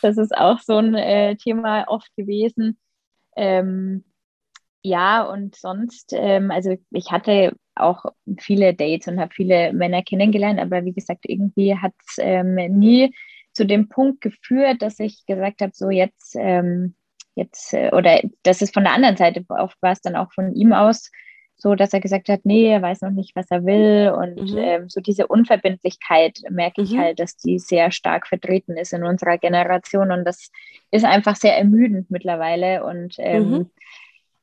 [0.00, 2.78] das ist auch so ein äh, Thema oft gewesen.
[3.34, 4.04] Ähm,
[4.84, 8.04] ja, und sonst, ähm, also ich hatte auch
[8.38, 13.12] viele Dates und habe viele Männer kennengelernt, aber wie gesagt, irgendwie hat es ähm, nie
[13.52, 16.94] zu dem Punkt geführt, dass ich gesagt habe, so jetzt, ähm,
[17.34, 20.54] jetzt, äh, oder das ist von der anderen Seite, oft war es dann auch von
[20.54, 21.10] ihm aus
[21.56, 24.10] so, dass er gesagt hat, nee, er weiß noch nicht, was er will.
[24.10, 24.58] Und mhm.
[24.58, 26.98] ähm, so diese Unverbindlichkeit merke ich mhm.
[26.98, 30.12] halt, dass die sehr stark vertreten ist in unserer Generation.
[30.12, 30.50] Und das
[30.90, 32.84] ist einfach sehr ermüdend mittlerweile.
[32.84, 33.70] Und ähm, mhm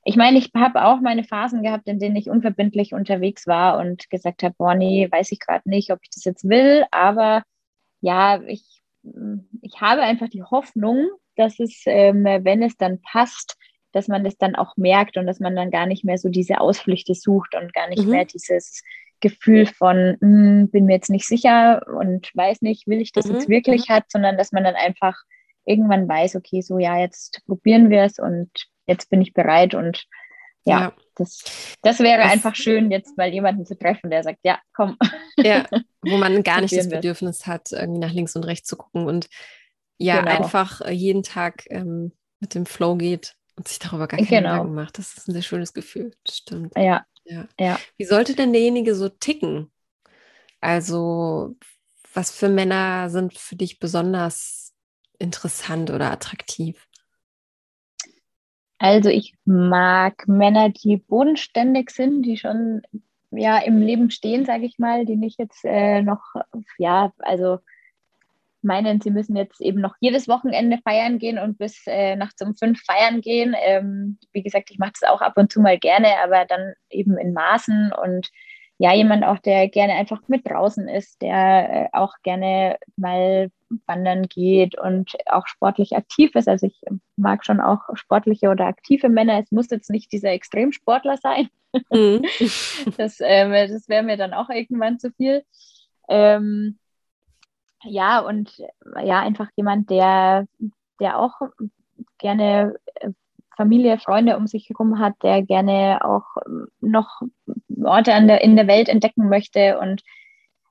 [0.05, 4.09] ich meine, ich habe auch meine Phasen gehabt, in denen ich unverbindlich unterwegs war und
[4.09, 6.85] gesagt habe, boah, nee, weiß ich gerade nicht, ob ich das jetzt will.
[6.91, 7.43] Aber
[8.01, 8.83] ja, ich,
[9.61, 11.07] ich habe einfach die Hoffnung,
[11.37, 13.57] dass es, ähm, wenn es dann passt,
[13.93, 16.59] dass man das dann auch merkt und dass man dann gar nicht mehr so diese
[16.59, 18.09] Ausflüchte sucht und gar nicht mhm.
[18.09, 18.83] mehr dieses
[19.21, 23.35] Gefühl von, hm, bin mir jetzt nicht sicher und weiß nicht, will ich das mhm.
[23.35, 23.93] jetzt wirklich mhm.
[23.93, 25.15] hat, sondern dass man dann einfach
[25.65, 28.49] irgendwann weiß, okay, so ja, jetzt probieren wir es und
[28.85, 30.05] jetzt bin ich bereit und
[30.65, 30.93] ja, ja.
[31.15, 31.43] Das,
[31.81, 34.97] das wäre das, einfach schön, jetzt mal jemanden zu treffen, der sagt, ja, komm.
[35.37, 35.65] Ja,
[36.01, 39.27] wo man gar nicht das Bedürfnis hat, irgendwie nach links und rechts zu gucken und
[39.97, 40.31] ja, genau.
[40.31, 44.51] einfach äh, jeden Tag ähm, mit dem Flow geht und sich darüber gar keine genau.
[44.51, 44.97] Gedanken macht.
[44.97, 46.13] Das ist ein sehr schönes Gefühl.
[46.25, 46.73] Das stimmt.
[46.75, 47.05] Ja.
[47.25, 47.47] ja.
[47.59, 47.79] ja.
[47.97, 49.71] Wie sollte denn derjenige so ticken?
[50.59, 51.55] Also,
[52.13, 54.73] was für Männer sind für dich besonders
[55.19, 56.87] interessant oder attraktiv?
[58.79, 62.81] Also ich mag Männer, die bodenständig sind, die schon
[63.31, 66.21] ja im Leben stehen, sage ich mal, die nicht jetzt äh, noch,
[66.77, 67.59] ja, also
[68.63, 72.55] meinen, sie müssen jetzt eben noch jedes Wochenende feiern gehen und bis äh, nachts um
[72.55, 73.55] fünf feiern gehen.
[73.61, 77.17] Ähm, wie gesagt, ich mache das auch ab und zu mal gerne, aber dann eben
[77.17, 78.29] in Maßen und
[78.79, 83.49] ja, jemand auch, der gerne einfach mit draußen ist, der äh, auch gerne mal
[83.85, 86.47] wandern geht und auch sportlich aktiv ist.
[86.47, 86.81] Also ich
[87.15, 89.39] mag schon auch sportliche oder aktive Männer.
[89.39, 91.49] Es muss jetzt nicht dieser Extremsportler sein.
[91.91, 92.23] Mhm.
[92.97, 95.43] das ähm, das wäre mir dann auch irgendwann zu viel.
[96.09, 96.77] Ähm,
[97.83, 98.57] ja, und
[99.03, 100.47] ja, einfach jemand, der,
[100.99, 101.41] der auch
[102.17, 103.09] gerne äh,
[103.55, 106.25] Familie, Freunde um sich herum hat, der gerne auch
[106.81, 107.21] noch
[107.83, 109.79] Orte an der, in der Welt entdecken möchte.
[109.79, 110.01] Und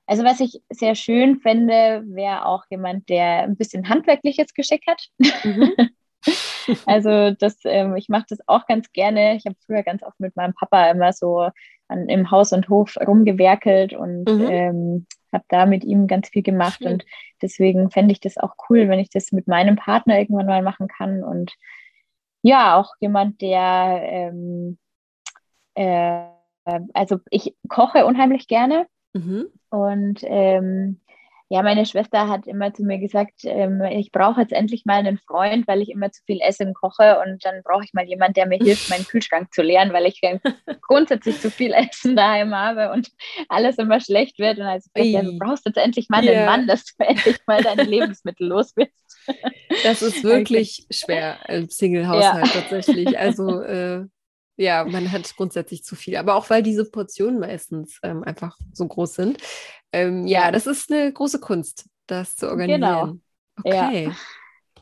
[0.06, 5.08] also was ich sehr schön fände, wäre auch jemand, der ein bisschen handwerkliches Geschick hat.
[5.44, 5.72] Mhm.
[6.86, 9.36] also das, ähm, ich mache das auch ganz gerne.
[9.36, 11.48] Ich habe früher ganz oft mit meinem Papa immer so
[11.88, 14.48] an, im Haus und Hof rumgewerkelt und mhm.
[14.48, 16.78] ähm, habe da mit ihm ganz viel gemacht.
[16.82, 16.92] Schön.
[16.94, 17.06] Und
[17.40, 20.88] deswegen fände ich das auch cool, wenn ich das mit meinem Partner irgendwann mal machen
[20.88, 21.22] kann.
[21.22, 21.54] Und
[22.42, 24.78] ja, auch jemand, der ähm,
[25.74, 26.24] äh,
[26.92, 29.46] also ich koche unheimlich gerne mhm.
[29.70, 31.00] und ähm,
[31.52, 35.18] ja, meine Schwester hat immer zu mir gesagt, ähm, ich brauche jetzt endlich mal einen
[35.18, 38.32] Freund, weil ich immer zu viel esse und koche und dann brauche ich mal jemanden,
[38.32, 40.18] der mir hilft, meinen Kühlschrank zu leeren, weil ich
[40.80, 43.10] grundsätzlich zu viel Essen daheim habe und
[43.50, 44.60] alles immer schlecht wird.
[44.60, 46.46] Und also ja, du brauchst jetzt endlich mal einen yeah.
[46.46, 48.90] Mann, dass du endlich mal deine Lebensmittel los bist.
[49.82, 52.60] Das ist wirklich schwer im Single-Haushalt ja.
[52.62, 53.18] tatsächlich.
[53.18, 54.06] Also äh,
[54.56, 58.86] ja, man hat grundsätzlich zu viel, aber auch weil diese Portionen meistens ähm, einfach so
[58.86, 59.38] groß sind.
[59.92, 62.80] Ähm, ja, das ist eine große Kunst, das zu organisieren.
[62.80, 63.14] Genau.
[63.64, 64.04] Okay.
[64.04, 64.16] Ja.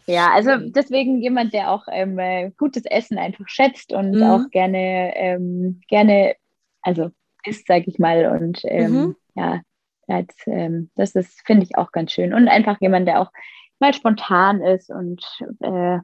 [0.06, 4.22] Ja, also deswegen jemand, der auch ähm, äh, gutes Essen einfach schätzt und mhm.
[4.24, 6.34] auch gerne, ähm, gerne,
[6.82, 7.10] also
[7.44, 8.26] isst, sag ich mal.
[8.36, 9.16] Und ähm, mhm.
[9.36, 9.60] ja,
[10.08, 12.34] als, ähm, das ist, finde ich auch ganz schön.
[12.34, 13.30] Und einfach jemand, der auch
[13.78, 15.24] mal spontan ist und
[15.60, 15.98] äh,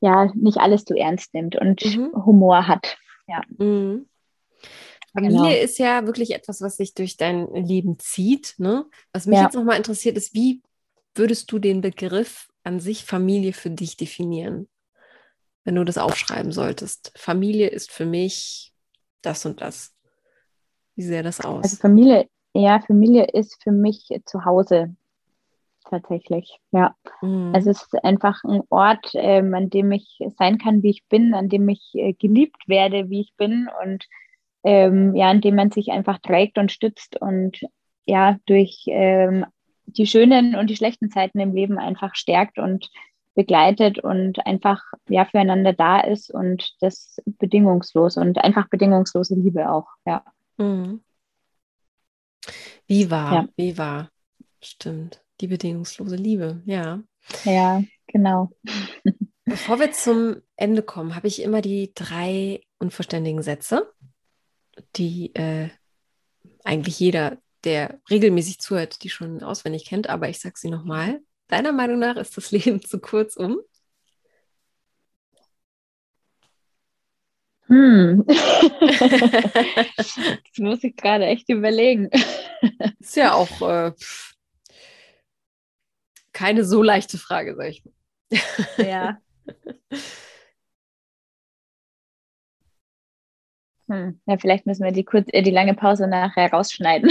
[0.00, 2.12] ja, nicht alles zu ernst nimmt und mhm.
[2.24, 2.96] Humor hat.
[3.26, 3.42] Ja.
[3.56, 4.08] Mhm.
[5.12, 5.64] Familie genau.
[5.64, 8.54] ist ja wirklich etwas, was sich durch dein Leben zieht.
[8.58, 8.86] Ne?
[9.12, 9.44] Was mich ja.
[9.44, 10.62] jetzt nochmal interessiert, ist, wie
[11.14, 14.68] würdest du den Begriff an sich Familie für dich definieren?
[15.64, 17.12] Wenn du das aufschreiben solltest.
[17.16, 18.72] Familie ist für mich
[19.22, 19.94] das und das.
[20.94, 21.64] Wie sähe das aus?
[21.64, 24.94] Also Familie, ja, Familie ist für mich zu Hause
[25.88, 26.58] tatsächlich.
[26.70, 26.94] Ja.
[27.20, 27.52] Mhm.
[27.54, 31.34] Also es ist einfach ein Ort, ähm, an dem ich sein kann, wie ich bin,
[31.34, 34.04] an dem ich äh, geliebt werde, wie ich bin und
[34.64, 37.60] ähm, ja, an dem man sich einfach trägt und stützt und
[38.06, 39.46] ja, durch ähm,
[39.86, 42.90] die schönen und die schlechten Zeiten im Leben einfach stärkt und
[43.34, 49.86] begleitet und einfach ja füreinander da ist und das bedingungslos und einfach bedingungslose Liebe auch,
[50.04, 50.24] ja.
[50.56, 51.02] Mhm.
[52.86, 53.48] Wie war, ja.
[53.56, 54.10] wie war,
[54.60, 55.22] stimmt.
[55.40, 57.02] Die bedingungslose Liebe, ja.
[57.44, 58.50] Ja, genau.
[59.44, 63.90] Bevor wir zum Ende kommen, habe ich immer die drei unvollständigen Sätze,
[64.96, 65.70] die äh,
[66.64, 71.20] eigentlich jeder, der regelmäßig zuhört, die schon auswendig kennt, aber ich sage sie nochmal.
[71.48, 73.58] Deiner Meinung nach ist das Leben zu kurz um?
[77.68, 78.24] Hm.
[79.96, 80.18] das
[80.58, 82.10] muss ich gerade echt überlegen.
[82.98, 83.92] Ist ja auch äh,
[86.32, 88.86] keine so leichte Frage, sag ich mal.
[88.86, 89.18] Ja.
[93.88, 94.20] Hm.
[94.26, 97.10] Ja, vielleicht müssen wir die, kurz, äh, die lange Pause nachher rausschneiden.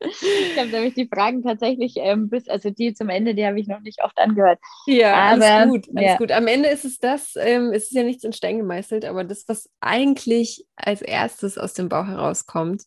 [0.00, 3.68] ich habe nämlich die Fragen tatsächlich ähm, bis, also die zum Ende, die habe ich
[3.68, 4.58] noch nicht oft angehört.
[4.86, 6.16] Ja, aber, alles gut, alles ja.
[6.16, 6.32] gut.
[6.32, 9.46] Am Ende ist es das, ähm, es ist ja nichts in Stein gemeißelt, aber das,
[9.46, 12.84] was eigentlich als erstes aus dem Bauch herauskommt.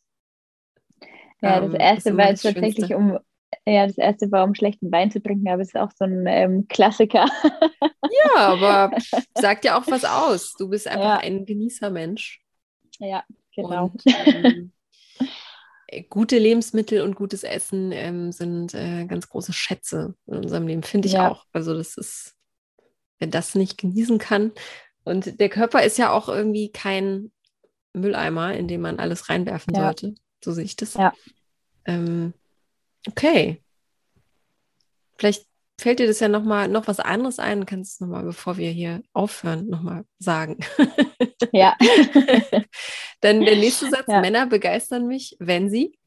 [1.42, 3.20] Ja, das ähm, erste war jetzt tatsächlich um,
[3.66, 6.26] ja, das erste war, um schlechten Wein zu trinken, aber es ist auch so ein
[6.28, 7.26] ähm, Klassiker.
[7.84, 8.92] ja, aber
[9.36, 10.54] sagt ja auch was aus.
[10.58, 11.18] Du bist einfach ja.
[11.18, 12.42] ein Genießermensch.
[13.00, 13.24] Ja,
[13.56, 13.86] genau.
[13.86, 14.72] Und, ähm,
[16.10, 21.08] gute Lebensmittel und gutes Essen ähm, sind äh, ganz große Schätze in unserem Leben, finde
[21.08, 21.32] ich ja.
[21.32, 21.46] auch.
[21.54, 22.36] Also das ist,
[23.20, 24.52] wer das nicht genießen kann.
[25.04, 27.32] Und der Körper ist ja auch irgendwie kein
[27.94, 29.84] Mülleimer, in den man alles reinwerfen ja.
[29.84, 30.16] sollte.
[30.44, 30.96] So sehe ich das.
[30.96, 31.14] Ja.
[31.86, 32.34] Ähm,
[33.08, 33.62] Okay.
[35.18, 35.46] Vielleicht
[35.80, 38.58] fällt dir das ja noch mal noch was anderes ein, kannst du noch mal, bevor
[38.58, 40.60] wir hier aufhören, noch mal sagen.
[41.52, 41.76] Ja.
[43.22, 44.22] Dann der nächste Satz: ja.
[44.22, 46.00] Männer begeistern mich, wenn sie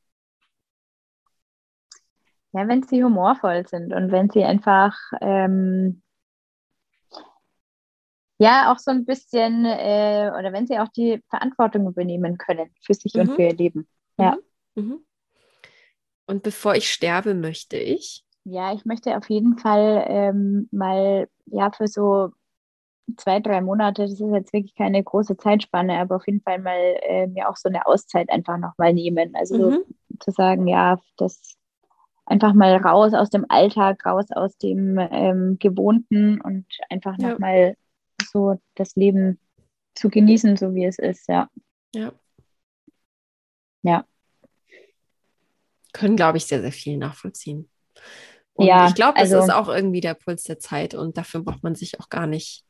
[2.53, 6.03] ja, wenn sie humorvoll sind und wenn sie einfach ähm,
[8.39, 12.95] ja auch so ein bisschen äh, oder wenn sie auch die Verantwortung übernehmen können für
[12.95, 13.21] sich mhm.
[13.21, 13.87] und für ihr Leben.
[14.19, 14.37] Ja.
[14.75, 14.85] Mhm.
[14.85, 15.06] Mhm.
[16.27, 18.25] Und bevor ich sterbe, möchte ich?
[18.45, 22.31] Ja, ich möchte auf jeden Fall ähm, mal, ja, für so
[23.17, 26.97] zwei, drei Monate, das ist jetzt wirklich keine große Zeitspanne, aber auf jeden Fall mal
[27.03, 29.35] äh, mir auch so eine Auszeit einfach nochmal nehmen.
[29.35, 29.85] Also mhm.
[30.19, 31.57] zu sagen, ja, das
[32.25, 37.31] einfach mal raus aus dem Alltag, raus aus dem ähm, Gewohnten und einfach ja.
[37.31, 37.77] nochmal
[38.33, 39.39] so das Leben
[39.95, 41.49] zu genießen, so wie es ist, ja.
[41.95, 42.13] Ja.
[43.83, 44.05] Ja
[45.97, 47.71] können, glaube ich, sehr, sehr viel nachvollziehen.
[48.53, 51.43] Und ja, ich glaube, also, es ist auch irgendwie der Puls der Zeit und dafür
[51.43, 52.65] braucht man sich auch gar nicht.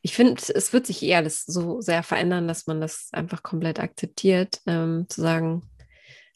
[0.00, 3.80] Ich finde, es wird sich eher das so sehr verändern, dass man das einfach komplett
[3.80, 5.68] akzeptiert, ähm, zu sagen,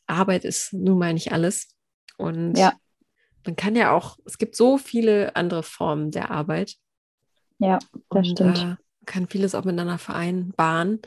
[0.06, 1.68] Arbeit ist nun mal nicht alles.
[2.18, 2.72] Und ja.
[3.46, 6.74] man kann ja auch, es gibt so viele andere Formen der Arbeit.
[7.58, 8.58] Ja, das und, stimmt.
[8.58, 8.76] Äh,
[9.06, 11.00] kann vieles auch miteinander vereinbaren.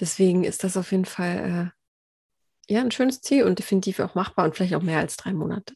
[0.00, 1.77] Deswegen ist das auf jeden Fall äh,
[2.68, 5.74] ja, ein schönes Ziel und definitiv auch machbar und vielleicht auch mehr als drei Monate.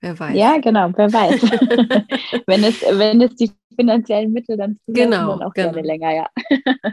[0.00, 0.36] Wer weiß.
[0.36, 1.42] Ja, genau, wer weiß.
[2.46, 5.72] wenn, es, wenn es die finanziellen Mittel dann genau, dann auch genau.
[5.72, 6.30] gerne länger, ja.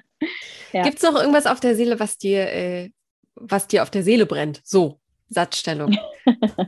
[0.73, 0.83] ja.
[0.83, 2.91] Gibt es noch irgendwas auf der Seele, was dir, äh,
[3.35, 4.61] was dir auf der Seele brennt?
[4.63, 5.95] So, Satzstellung.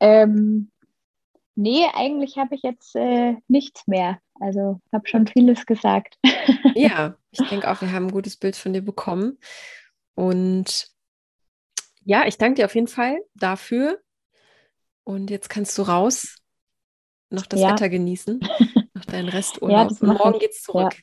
[0.00, 0.70] ähm,
[1.54, 4.18] nee, eigentlich habe ich jetzt äh, nichts mehr.
[4.40, 6.16] Also habe schon vieles gesagt.
[6.74, 9.38] ja, ich denke auch, wir haben ein gutes Bild von dir bekommen.
[10.14, 10.88] Und
[12.08, 14.00] ja, ich danke dir auf jeden Fall dafür.
[15.04, 16.38] Und jetzt kannst du raus,
[17.28, 17.72] noch das ja.
[17.72, 18.40] Wetter genießen,
[18.94, 19.90] noch deinen Resturlaub.
[19.90, 20.94] Ja, Und morgen geht's zurück.
[20.94, 21.00] Ja.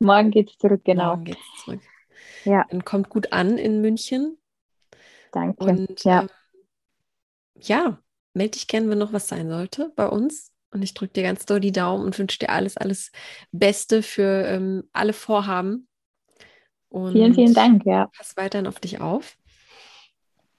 [0.00, 1.10] Morgen geht's zurück, genau.
[1.10, 1.80] Morgen geht's zurück.
[2.44, 2.66] Ja.
[2.68, 4.36] Dann kommt gut an in München.
[5.30, 5.64] Danke.
[5.64, 6.22] Und ja.
[6.22, 6.28] ähm,
[7.54, 10.52] ja, melde dich gerne, wenn noch was sein sollte bei uns.
[10.72, 13.12] Und ich drücke dir ganz doll die Daumen und wünsche dir alles, alles
[13.52, 15.86] Beste für ähm, alle Vorhaben.
[16.88, 18.08] Und vielen, vielen Dank, ja.
[18.16, 19.38] Pass weiterhin auf dich auf.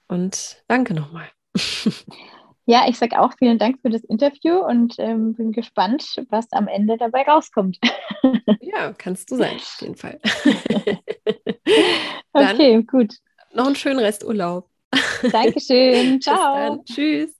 [0.07, 1.27] Und danke nochmal.
[2.67, 6.67] Ja, ich sage auch vielen Dank für das Interview und ähm, bin gespannt, was am
[6.67, 7.77] Ende dabei rauskommt.
[8.59, 10.19] Ja, kannst du sein, auf jeden Fall.
[12.33, 13.13] okay, gut.
[13.53, 14.67] Noch einen schönen Resturlaub.
[15.31, 16.19] Dankeschön.
[16.21, 16.83] Ciao.
[16.83, 17.33] Tschüss.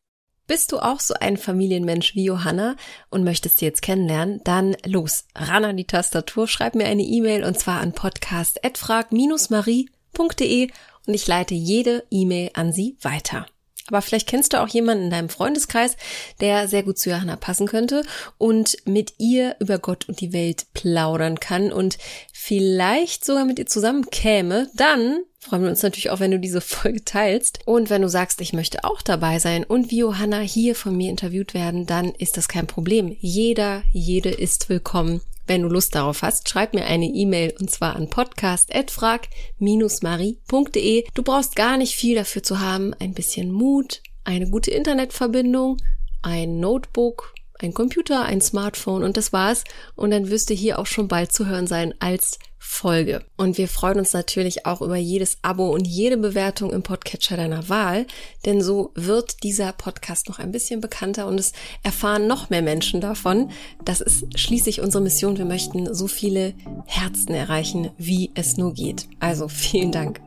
[0.48, 2.78] Bist du auch so ein Familienmensch wie Johanna
[3.10, 4.40] und möchtest sie jetzt kennenlernen?
[4.44, 10.70] Dann los, ran an die Tastatur, schreib mir eine E-Mail und zwar an podcast.frag-marie.de
[11.08, 13.46] und ich leite jede E-Mail an sie weiter.
[13.88, 15.96] Aber vielleicht kennst du auch jemanden in deinem Freundeskreis,
[16.42, 18.04] der sehr gut zu Johanna passen könnte
[18.40, 22.00] und mit ihr über Gott und die Welt plaudern kann und
[22.34, 26.62] vielleicht sogar mit ihr zusammen käme, dann freuen wir uns natürlich auch, wenn du diese
[26.62, 27.60] Folge teilst.
[27.66, 31.12] Und wenn du sagst, ich möchte auch dabei sein und wie Johanna hier von mir
[31.12, 33.16] interviewt werden, dann ist das kein Problem.
[33.20, 37.96] Jeder, jede ist willkommen wenn du Lust darauf hast, schreib mir eine E-Mail und zwar
[37.96, 41.06] an podcast.frag-marie.de.
[41.14, 42.94] Du brauchst gar nicht viel dafür zu haben.
[42.96, 45.78] Ein bisschen Mut, eine gute Internetverbindung,
[46.24, 49.64] ein Notebook, ein Computer, ein Smartphone und das war's.
[49.96, 53.24] Und dann wirst du hier auch schon bald zu hören sein als Folge.
[53.38, 57.70] Und wir freuen uns natürlich auch über jedes Abo und jede Bewertung im Podcatcher deiner
[57.70, 58.08] Wahl,
[58.46, 61.54] denn so wird dieser Podcast noch ein bisschen bekannter und es
[61.84, 63.52] erfahren noch mehr Menschen davon.
[63.86, 65.38] Das ist schließlich unsere Mission.
[65.38, 66.56] Wir möchten so viele
[66.88, 69.08] Herzen erreichen, wie es nur geht.
[69.20, 70.20] Also vielen Dank.